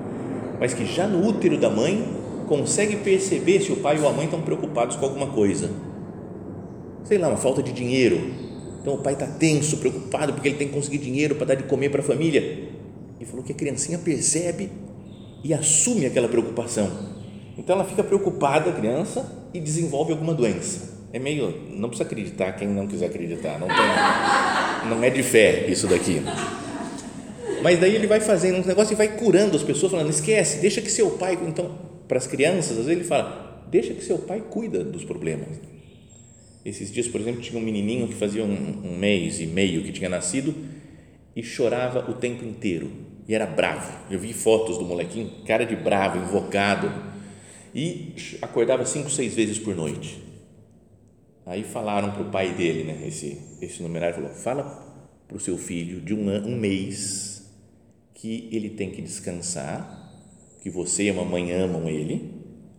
mas 0.61 0.73
que 0.73 0.87
já 0.87 1.09
no 1.09 1.27
útero 1.27 1.59
da 1.59 1.68
mãe 1.68 2.05
consegue 2.47 2.99
perceber 2.99 3.61
se 3.61 3.73
o 3.73 3.79
pai 3.79 3.99
ou 3.99 4.09
a 4.09 4.12
mãe 4.12 4.27
estão 4.27 4.42
preocupados 4.42 4.94
com 4.94 5.07
alguma 5.07 5.27
coisa. 5.27 5.73
Sei 7.03 7.18
lá, 7.18 7.27
uma 7.27 7.37
falta 7.37 7.61
de 7.64 7.73
dinheiro. 7.73 8.20
Então 8.81 8.94
o 8.94 8.99
pai 8.99 9.14
está 9.14 9.27
tenso, 9.27 9.79
preocupado 9.79 10.35
porque 10.35 10.47
ele 10.47 10.57
tem 10.57 10.68
que 10.68 10.75
conseguir 10.75 10.99
dinheiro 10.99 11.35
para 11.35 11.47
dar 11.47 11.55
de 11.57 11.64
comer 11.64 11.88
para 11.88 12.01
a 12.01 12.05
família. 12.05 12.68
E 13.18 13.25
falou 13.25 13.44
que 13.44 13.51
a 13.51 13.57
criancinha 13.57 13.99
percebe 13.99 14.70
e 15.42 15.53
assume 15.53 16.07
aquela 16.07 16.29
preocupação. 16.29 16.88
Então 17.59 17.75
ela 17.75 17.85
fica 17.85 18.05
preocupada, 18.05 18.70
a 18.70 18.73
criança, 18.73 19.49
e 19.53 19.59
desenvolve 19.59 20.12
alguma 20.12 20.33
doença 20.33 20.93
é 21.14 21.18
meio, 21.20 21.55
não 21.70 21.88
precisa 21.88 22.03
acreditar 22.03 22.53
quem 22.55 22.66
não 22.66 22.88
quiser 22.88 23.07
acreditar, 23.07 23.57
não 23.61 23.68
tem, 23.68 24.90
não 24.90 25.05
é 25.05 25.09
de 25.11 25.22
fé 25.22 25.64
isso 25.68 25.87
daqui. 25.87 26.20
Mas 27.62 27.79
daí 27.79 27.94
ele 27.94 28.09
vai 28.09 28.18
fazendo 28.18 28.61
um 28.61 28.66
negócio 28.66 28.94
e 28.94 28.96
vai 28.96 29.07
curando 29.16 29.57
as 29.57 29.62
pessoas, 29.62 29.92
falando, 29.92 30.11
esquece, 30.11 30.59
deixa 30.59 30.83
que 30.83 30.90
seu 30.90 31.12
pai, 31.12 31.38
então, 31.46 31.79
para 32.09 32.18
as 32.18 32.27
crianças, 32.27 32.72
às 32.72 32.87
vezes 32.87 32.90
ele 32.90 33.05
fala, 33.05 33.64
deixa 33.70 33.94
que 33.94 34.03
seu 34.03 34.18
pai 34.18 34.42
cuida 34.50 34.83
dos 34.83 35.05
problemas. 35.05 35.61
Esses 36.64 36.90
dias, 36.90 37.07
por 37.07 37.20
exemplo, 37.20 37.40
tinha 37.40 37.61
um 37.61 37.64
menininho 37.64 38.09
que 38.09 38.14
fazia 38.14 38.42
um, 38.42 38.83
um 38.85 38.98
mês 38.98 39.38
e 39.38 39.46
meio 39.46 39.85
que 39.85 39.92
tinha 39.92 40.09
nascido 40.09 40.53
e 41.37 41.44
chorava 41.44 42.11
o 42.11 42.14
tempo 42.14 42.44
inteiro 42.44 42.90
e 43.29 43.37
era 43.37 43.46
bravo. 43.46 43.92
Eu 44.11 44.18
vi 44.18 44.33
fotos 44.33 44.79
do 44.79 44.85
molequinho, 44.85 45.31
cara 45.46 45.64
de 45.64 45.77
bravo, 45.77 46.18
invocado 46.18 46.92
e 47.72 48.16
acordava 48.42 48.85
cinco, 48.85 49.09
seis 49.09 49.33
vezes 49.33 49.61
por 49.61 49.77
noite 49.77 50.24
Aí 51.46 51.62
falaram 51.62 52.12
para 52.12 52.22
o 52.22 52.30
pai 52.30 52.54
dele, 52.54 52.85
né, 52.85 53.07
esse, 53.07 53.38
esse 53.61 53.83
numerário 53.83 54.14
falou: 54.16 54.30
fala 54.30 54.64
para 55.28 55.37
o 55.37 55.40
seu 55.40 55.59
filho 55.59 56.00
de 56.00 56.14
um, 56.14 56.28
um 56.46 56.57
mês 56.57 57.50
que 58.14 58.48
ele 58.50 58.70
tem 58.70 58.90
que 58.90 59.02
descansar, 59.02 60.12
que 60.62 60.70
você 60.70 61.04
e 61.04 61.11
a 61.11 61.14
mamãe 61.14 61.52
amam 61.52 61.88
ele, 61.88 62.33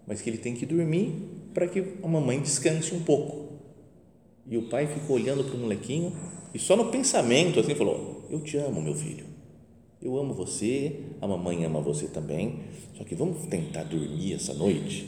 mas 0.07 0.21
que 0.21 0.29
ele 0.29 0.39
tem 0.39 0.55
que 0.55 0.65
dormir 0.65 1.13
para 1.53 1.67
que 1.67 1.83
a 2.01 2.07
mamãe 2.07 2.39
descanse 2.41 2.95
um 2.95 3.03
pouco. 3.03 3.53
E 4.47 4.57
o 4.57 4.63
pai 4.63 4.87
ficou 4.87 5.15
olhando 5.15 5.43
para 5.43 5.55
o 5.55 5.59
molequinho 5.59 6.11
e 6.53 6.57
só 6.57 6.75
no 6.75 6.85
pensamento 6.85 7.59
assim 7.59 7.75
falou: 7.75 8.25
Eu 8.31 8.41
te 8.41 8.57
amo, 8.57 8.81
meu 8.81 8.95
filho. 8.95 9.25
Eu 10.01 10.17
amo 10.17 10.33
você, 10.33 11.01
a 11.21 11.27
mamãe 11.27 11.63
ama 11.65 11.81
você 11.81 12.07
também. 12.07 12.61
Só 12.95 13.03
que 13.03 13.13
vamos 13.13 13.45
tentar 13.45 13.83
dormir 13.83 14.33
essa 14.33 14.53
noite, 14.53 15.07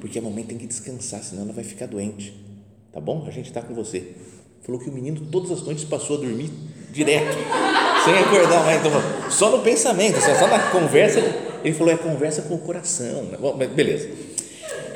porque 0.00 0.18
a 0.18 0.22
mamãe 0.22 0.42
tem 0.42 0.58
que 0.58 0.66
descansar, 0.66 1.22
senão 1.22 1.42
ela 1.42 1.52
vai 1.52 1.64
ficar 1.64 1.86
doente 1.86 2.47
tá 2.92 3.00
bom? 3.00 3.24
A 3.26 3.30
gente 3.30 3.46
está 3.46 3.62
com 3.62 3.74
você. 3.74 4.14
Falou 4.62 4.80
que 4.80 4.90
o 4.90 4.92
menino 4.92 5.20
todas 5.30 5.50
as 5.50 5.62
noites 5.62 5.84
passou 5.84 6.18
a 6.18 6.20
dormir 6.20 6.50
direto, 6.92 7.36
sem 8.04 8.14
acordar 8.18 8.64
mais. 8.64 8.80
Então, 8.80 9.30
só 9.30 9.50
no 9.56 9.62
pensamento, 9.62 10.20
só 10.20 10.46
na 10.46 10.58
conversa. 10.70 11.20
Ele 11.64 11.74
falou, 11.74 11.92
é 11.92 11.96
conversa 11.96 12.42
com 12.42 12.54
o 12.54 12.58
coração. 12.58 13.24
Né? 13.24 13.38
Bom, 13.40 13.56
beleza. 13.56 14.08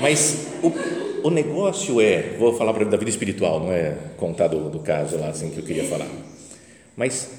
Mas 0.00 0.46
o, 0.62 1.26
o 1.28 1.30
negócio 1.30 2.00
é, 2.00 2.36
vou 2.38 2.54
falar 2.54 2.72
para 2.72 2.84
da 2.84 2.96
vida 2.96 3.10
espiritual, 3.10 3.60
não 3.60 3.72
é 3.72 3.96
contar 4.16 4.48
do, 4.48 4.68
do 4.68 4.80
caso 4.80 5.16
lá 5.16 5.28
assim 5.28 5.50
que 5.50 5.58
eu 5.58 5.64
queria 5.64 5.84
falar. 5.84 6.08
Mas 6.96 7.30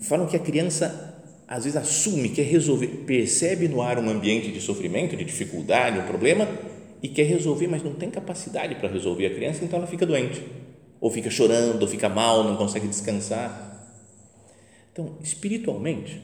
falam 0.00 0.26
que 0.26 0.36
a 0.36 0.38
criança 0.38 1.10
às 1.48 1.64
vezes 1.64 1.76
assume, 1.76 2.28
quer 2.28 2.44
resolver, 2.44 2.86
percebe 3.06 3.66
no 3.66 3.82
ar 3.82 3.98
um 3.98 4.08
ambiente 4.08 4.52
de 4.52 4.60
sofrimento, 4.60 5.16
de 5.16 5.24
dificuldade, 5.24 5.98
um 5.98 6.02
problema 6.02 6.46
e 7.02 7.08
quer 7.08 7.24
resolver, 7.24 7.66
mas 7.66 7.82
não 7.82 7.94
tem 7.94 8.10
capacidade 8.10 8.74
para 8.74 8.88
resolver 8.88 9.26
a 9.26 9.34
criança, 9.34 9.64
então 9.64 9.78
ela 9.78 9.86
fica 9.86 10.04
doente, 10.04 10.42
ou 11.00 11.10
fica 11.10 11.30
chorando, 11.30 11.80
ou 11.80 11.88
fica 11.88 12.08
mal, 12.08 12.44
não 12.44 12.56
consegue 12.56 12.86
descansar. 12.86 13.68
Então, 14.92 15.16
espiritualmente, 15.22 16.22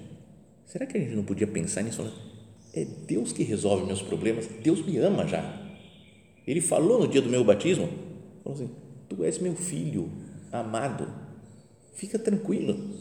será 0.66 0.86
que 0.86 0.96
a 0.96 1.00
gente 1.00 1.14
não 1.14 1.24
podia 1.24 1.46
pensar 1.46 1.82
nisso? 1.82 2.02
É 2.74 2.84
Deus 2.84 3.32
que 3.32 3.42
resolve 3.42 3.86
meus 3.86 4.02
problemas, 4.02 4.46
Deus 4.62 4.84
me 4.84 4.98
ama 4.98 5.26
já. 5.26 5.62
Ele 6.46 6.60
falou 6.60 7.00
no 7.00 7.08
dia 7.08 7.22
do 7.22 7.28
meu 7.28 7.42
batismo, 7.42 7.88
falou 8.44 8.58
assim, 8.58 8.70
tu 9.08 9.24
és 9.24 9.38
meu 9.38 9.56
filho 9.56 10.10
amado, 10.52 11.08
fica 11.94 12.18
tranquilo. 12.18 12.96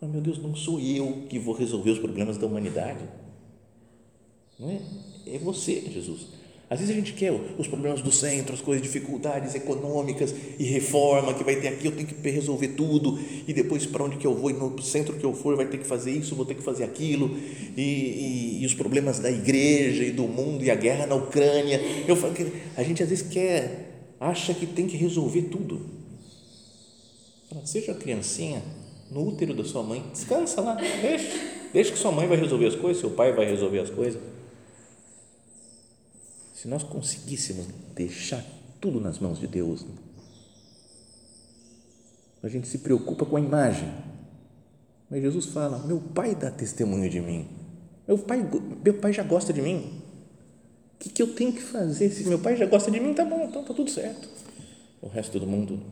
Meu 0.00 0.20
Deus, 0.20 0.38
não 0.38 0.54
sou 0.54 0.78
eu 0.80 1.24
que 1.30 1.38
vou 1.38 1.54
resolver 1.54 1.90
os 1.90 1.98
problemas 1.98 2.36
da 2.36 2.46
humanidade. 2.46 3.04
Não 4.58 4.70
é? 4.70 4.80
É 5.26 5.38
você, 5.38 5.82
Jesus. 5.92 6.26
Às 6.68 6.80
vezes 6.80 6.94
a 6.94 6.98
gente 6.98 7.12
quer 7.12 7.30
os 7.58 7.68
problemas 7.68 8.00
do 8.00 8.10
centro, 8.10 8.54
as 8.54 8.60
coisas, 8.60 8.82
dificuldades 8.82 9.54
econômicas 9.54 10.34
e 10.58 10.64
reforma 10.64 11.34
que 11.34 11.44
vai 11.44 11.56
ter 11.56 11.68
aqui, 11.68 11.86
eu 11.86 11.92
tenho 11.92 12.08
que 12.08 12.30
resolver 12.30 12.68
tudo 12.68 13.18
e 13.46 13.52
depois 13.52 13.84
para 13.84 14.02
onde 14.02 14.16
que 14.16 14.26
eu 14.26 14.34
vou, 14.34 14.50
e 14.50 14.54
no 14.54 14.80
centro 14.82 15.14
que 15.14 15.24
eu 15.24 15.34
for 15.34 15.56
vai 15.56 15.66
ter 15.66 15.78
que 15.78 15.86
fazer 15.86 16.10
isso, 16.10 16.34
vou 16.34 16.46
ter 16.46 16.54
que 16.54 16.62
fazer 16.62 16.84
aquilo 16.84 17.36
e, 17.76 17.82
e, 17.82 18.62
e 18.62 18.66
os 18.66 18.72
problemas 18.72 19.18
da 19.18 19.30
igreja 19.30 20.04
e 20.04 20.10
do 20.10 20.24
mundo 20.24 20.64
e 20.64 20.70
a 20.70 20.74
guerra 20.74 21.06
na 21.06 21.14
Ucrânia. 21.14 21.80
Eu 22.08 22.16
falo 22.16 22.32
que 22.32 22.50
a 22.76 22.82
gente 22.82 23.02
às 23.02 23.10
vezes 23.10 23.28
quer, 23.28 24.16
acha 24.18 24.54
que 24.54 24.66
tem 24.66 24.86
que 24.86 24.96
resolver 24.96 25.42
tudo. 25.42 25.80
Seja 27.64 27.94
criancinha 27.94 28.62
no 29.12 29.28
útero 29.28 29.54
da 29.54 29.64
sua 29.64 29.82
mãe, 29.82 30.02
descansa 30.12 30.60
lá, 30.60 30.74
deixa, 30.74 31.28
deixa 31.72 31.92
que 31.92 31.98
sua 31.98 32.10
mãe 32.10 32.26
vai 32.26 32.38
resolver 32.38 32.66
as 32.66 32.74
coisas, 32.74 33.00
seu 33.00 33.10
pai 33.10 33.32
vai 33.32 33.46
resolver 33.46 33.78
as 33.78 33.90
coisas 33.90 34.33
se 36.64 36.68
nós 36.68 36.82
conseguíssemos 36.82 37.66
deixar 37.94 38.42
tudo 38.80 38.98
nas 38.98 39.18
mãos 39.18 39.38
de 39.38 39.46
Deus, 39.46 39.84
né? 39.84 39.92
a 42.42 42.48
gente 42.48 42.66
se 42.66 42.78
preocupa 42.78 43.26
com 43.26 43.36
a 43.36 43.40
imagem. 43.40 43.92
Mas 45.10 45.20
Jesus 45.20 45.44
fala: 45.44 45.86
Meu 45.86 46.00
pai 46.00 46.34
dá 46.34 46.50
testemunho 46.50 47.10
de 47.10 47.20
mim. 47.20 47.46
Meu 48.08 48.16
pai, 48.16 48.48
meu 48.82 48.94
pai 48.94 49.12
já 49.12 49.22
gosta 49.22 49.52
de 49.52 49.60
mim. 49.60 50.02
O 50.94 50.98
que, 51.00 51.10
que 51.10 51.20
eu 51.20 51.34
tenho 51.34 51.52
que 51.52 51.60
fazer? 51.60 52.08
Se 52.08 52.26
meu 52.26 52.38
pai 52.38 52.56
já 52.56 52.64
gosta 52.64 52.90
de 52.90 52.98
mim, 52.98 53.12
tá 53.12 53.26
bom, 53.26 53.44
então 53.44 53.62
tá 53.62 53.74
tudo 53.74 53.90
certo. 53.90 54.26
O 55.02 55.08
resto 55.08 55.38
do 55.38 55.46
mundo. 55.46 55.82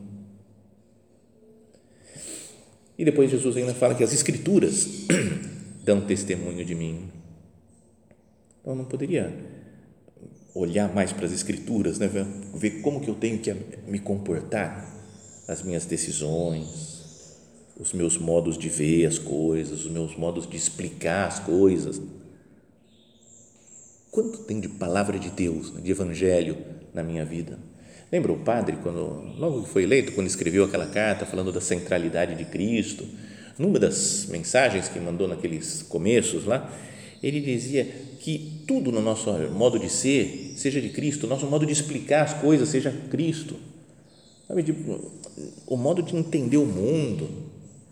E 2.97 3.05
depois 3.05 3.29
Jesus 3.29 3.57
ainda 3.57 3.75
fala 3.75 3.93
que 3.93 4.03
as 4.03 4.11
Escrituras 4.11 4.87
dão 5.85 6.01
testemunho 6.01 6.65
de 6.65 6.73
mim. 6.73 7.11
Então 8.59 8.73
não 8.73 8.85
poderia 8.85 9.52
olhar 10.53 10.93
mais 10.93 11.11
para 11.11 11.25
as 11.25 11.31
escrituras, 11.31 11.97
né? 11.97 12.09
ver 12.53 12.81
como 12.81 13.01
que 13.01 13.09
eu 13.09 13.15
tenho 13.15 13.39
que 13.39 13.53
me 13.87 13.99
comportar, 13.99 14.91
as 15.47 15.61
minhas 15.61 15.85
decisões, 15.85 17.37
os 17.77 17.91
meus 17.91 18.17
modos 18.17 18.57
de 18.57 18.69
ver 18.69 19.05
as 19.05 19.17
coisas, 19.17 19.85
os 19.85 19.91
meus 19.91 20.15
modos 20.15 20.47
de 20.47 20.55
explicar 20.55 21.27
as 21.27 21.39
coisas. 21.39 22.01
Quanto 24.11 24.39
tem 24.39 24.59
de 24.59 24.69
palavra 24.69 25.17
de 25.17 25.29
Deus, 25.29 25.73
né? 25.73 25.81
de 25.81 25.91
evangelho 25.91 26.57
na 26.93 27.03
minha 27.03 27.25
vida? 27.25 27.57
Lembra 28.11 28.31
o 28.31 28.39
padre, 28.39 28.77
quando, 28.83 29.33
logo 29.37 29.63
que 29.63 29.69
foi 29.69 29.83
eleito, 29.83 30.11
quando 30.11 30.27
escreveu 30.27 30.63
aquela 30.63 30.85
carta 30.85 31.25
falando 31.25 31.51
da 31.51 31.59
centralidade 31.59 32.35
de 32.35 32.45
Cristo, 32.45 33.05
numa 33.57 33.79
das 33.79 34.27
mensagens 34.29 34.87
que 34.87 34.99
mandou 34.99 35.27
naqueles 35.27 35.81
começos 35.81 36.45
lá, 36.45 36.71
ele 37.23 37.41
dizia 37.41 37.87
que 38.23 38.63
tudo 38.65 38.89
no 38.89 39.01
nosso 39.01 39.29
modo 39.49 39.77
de 39.77 39.89
ser 39.89 40.53
seja 40.55 40.79
de 40.79 40.87
Cristo, 40.91 41.27
nosso 41.27 41.45
modo 41.45 41.65
de 41.65 41.73
explicar 41.73 42.23
as 42.23 42.33
coisas 42.33 42.69
seja 42.69 42.89
Cristo. 43.11 43.57
Sabe, 44.47 44.63
o 45.67 45.75
modo 45.75 46.01
de 46.01 46.15
entender 46.15 46.55
o 46.55 46.65
mundo 46.65 47.29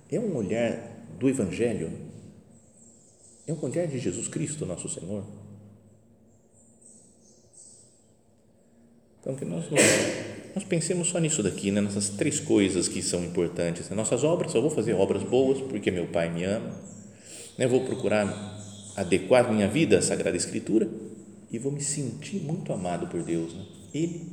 é 0.09 0.17
um 0.17 0.33
olhar 0.37 1.05
do 1.19 1.27
Evangelho, 1.27 1.91
é 3.45 3.51
um 3.51 3.61
olhar 3.61 3.85
de 3.87 3.99
Jesus 3.99 4.29
Cristo, 4.29 4.65
nosso 4.65 4.87
Senhor. 4.87 5.25
Então, 9.19 9.35
que 9.35 9.43
nós, 9.43 9.65
nós 10.55 10.63
pensemos 10.63 11.09
só 11.09 11.19
nisso 11.19 11.43
daqui, 11.43 11.71
né? 11.71 11.81
nessas 11.81 12.07
três 12.07 12.39
coisas 12.39 12.87
que 12.87 13.01
são 13.01 13.21
importantes. 13.21 13.89
Nossas 13.89 14.23
obras, 14.23 14.55
eu 14.55 14.61
vou 14.61 14.71
fazer 14.71 14.93
obras 14.93 15.23
boas 15.23 15.59
porque 15.59 15.91
meu 15.91 16.07
Pai 16.07 16.29
me 16.33 16.45
ama, 16.45 16.73
né? 17.57 17.67
vou 17.67 17.83
procurar 17.83 18.60
adequar 18.95 19.51
minha 19.51 19.67
vida 19.67 19.97
à 19.97 20.01
Sagrada 20.01 20.37
Escritura 20.37 20.89
e 21.51 21.57
vou 21.59 21.71
me 21.71 21.81
sentir 21.81 22.41
muito 22.41 22.71
amado 22.71 23.07
por 23.07 23.23
Deus. 23.23 23.53
Né? 23.53 23.65
Ele 23.93 24.25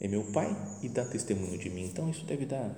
é 0.00 0.08
meu 0.08 0.24
Pai 0.32 0.56
e 0.82 0.88
dá 0.88 1.04
testemunho 1.04 1.58
de 1.58 1.70
mim. 1.70 1.84
Então, 1.84 2.08
isso 2.10 2.24
deve 2.24 2.46
dar 2.46 2.74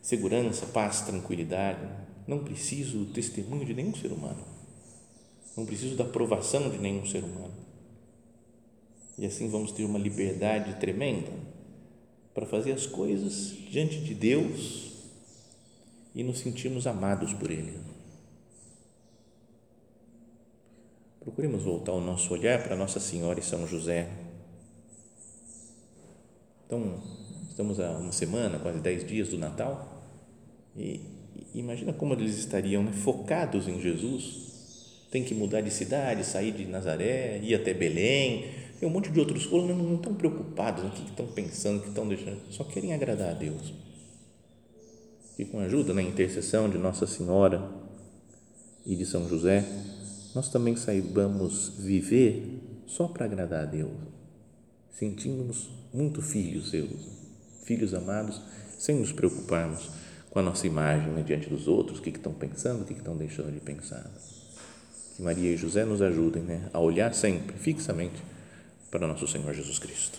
segurança, 0.00 0.66
paz, 0.66 1.02
tranquilidade. 1.02 1.80
Não 2.26 2.44
preciso 2.44 2.98
do 2.98 3.12
testemunho 3.12 3.64
de 3.64 3.74
nenhum 3.74 3.94
ser 3.94 4.12
humano. 4.12 4.44
Não 5.56 5.66
preciso 5.66 5.94
da 5.96 6.04
aprovação 6.04 6.70
de 6.70 6.78
nenhum 6.78 7.04
ser 7.04 7.22
humano. 7.22 7.54
E 9.16 9.26
assim 9.26 9.48
vamos 9.48 9.72
ter 9.72 9.84
uma 9.84 9.98
liberdade 9.98 10.74
tremenda 10.80 11.30
para 12.34 12.46
fazer 12.46 12.72
as 12.72 12.86
coisas 12.86 13.54
diante 13.70 14.00
de 14.00 14.12
Deus 14.12 14.92
e 16.14 16.22
nos 16.22 16.40
sentirmos 16.40 16.86
amados 16.86 17.32
por 17.32 17.50
Ele. 17.50 17.78
Procuremos 21.24 21.62
voltar 21.62 21.92
o 21.92 22.02
nosso 22.02 22.34
olhar 22.34 22.62
para 22.62 22.76
Nossa 22.76 23.00
Senhora 23.00 23.40
e 23.40 23.42
São 23.42 23.66
José. 23.66 24.10
Então, 26.66 27.02
estamos 27.48 27.80
há 27.80 27.92
uma 27.92 28.12
semana, 28.12 28.58
quase 28.58 28.78
dez 28.78 29.06
dias 29.06 29.30
do 29.30 29.38
Natal, 29.38 30.04
e 30.76 31.00
imagina 31.54 31.94
como 31.94 32.12
eles 32.12 32.36
estariam 32.36 32.82
né, 32.82 32.92
focados 32.92 33.66
em 33.66 33.80
Jesus. 33.80 35.06
Tem 35.10 35.24
que 35.24 35.34
mudar 35.34 35.62
de 35.62 35.70
cidade, 35.70 36.26
sair 36.26 36.52
de 36.52 36.66
Nazaré, 36.66 37.40
ir 37.42 37.54
até 37.54 37.72
Belém. 37.72 38.50
Tem 38.78 38.86
um 38.86 38.92
monte 38.92 39.10
de 39.10 39.18
outros 39.18 39.46
colos, 39.46 39.66
não, 39.66 39.78
não 39.78 39.94
estão 39.94 40.14
preocupados, 40.14 40.84
no 40.84 40.90
que 40.90 41.08
estão 41.08 41.26
pensando, 41.28 41.80
que 41.80 41.88
estão 41.88 42.06
deixando, 42.06 42.38
só 42.50 42.64
querem 42.64 42.92
agradar 42.92 43.30
a 43.30 43.34
Deus. 43.34 43.72
E 45.38 45.46
com 45.46 45.58
a 45.58 45.62
ajuda, 45.62 45.94
na 45.94 46.02
né, 46.02 46.08
intercessão 46.08 46.68
de 46.68 46.76
Nossa 46.76 47.06
Senhora 47.06 47.66
e 48.84 48.94
de 48.94 49.06
São 49.06 49.26
José, 49.26 49.64
nós 50.34 50.48
também 50.48 50.74
saibamos 50.76 51.72
viver 51.78 52.60
só 52.86 53.06
para 53.06 53.24
agradar 53.24 53.62
a 53.62 53.66
Deus, 53.66 53.92
sentindo-nos 54.90 55.70
muito 55.92 56.20
filhos 56.20 56.70
seus, 56.70 56.90
filhos 57.64 57.94
amados, 57.94 58.40
sem 58.78 58.96
nos 58.96 59.12
preocuparmos 59.12 59.90
com 60.30 60.40
a 60.40 60.42
nossa 60.42 60.66
imagem 60.66 61.12
né, 61.12 61.22
diante 61.22 61.48
dos 61.48 61.68
outros, 61.68 62.00
o 62.00 62.02
que, 62.02 62.10
estão 62.10 62.32
pensando, 62.32 62.82
o 62.82 62.84
que, 62.84 62.94
que 62.94 63.00
estão 63.00 63.16
deixando 63.16 63.52
de 63.52 63.60
pensar. 63.60 64.04
Que 65.16 65.22
Maria 65.22 65.52
e 65.52 65.56
José 65.56 65.84
nos 65.84 66.02
ajudem 66.02 66.42
né, 66.42 66.68
a 66.72 66.80
olhar 66.80 67.14
sempre, 67.14 67.56
fixamente, 67.56 68.20
para 68.90 69.06
nosso 69.06 69.28
Senhor 69.28 69.54
Jesus 69.54 69.78
Cristo. 69.78 70.18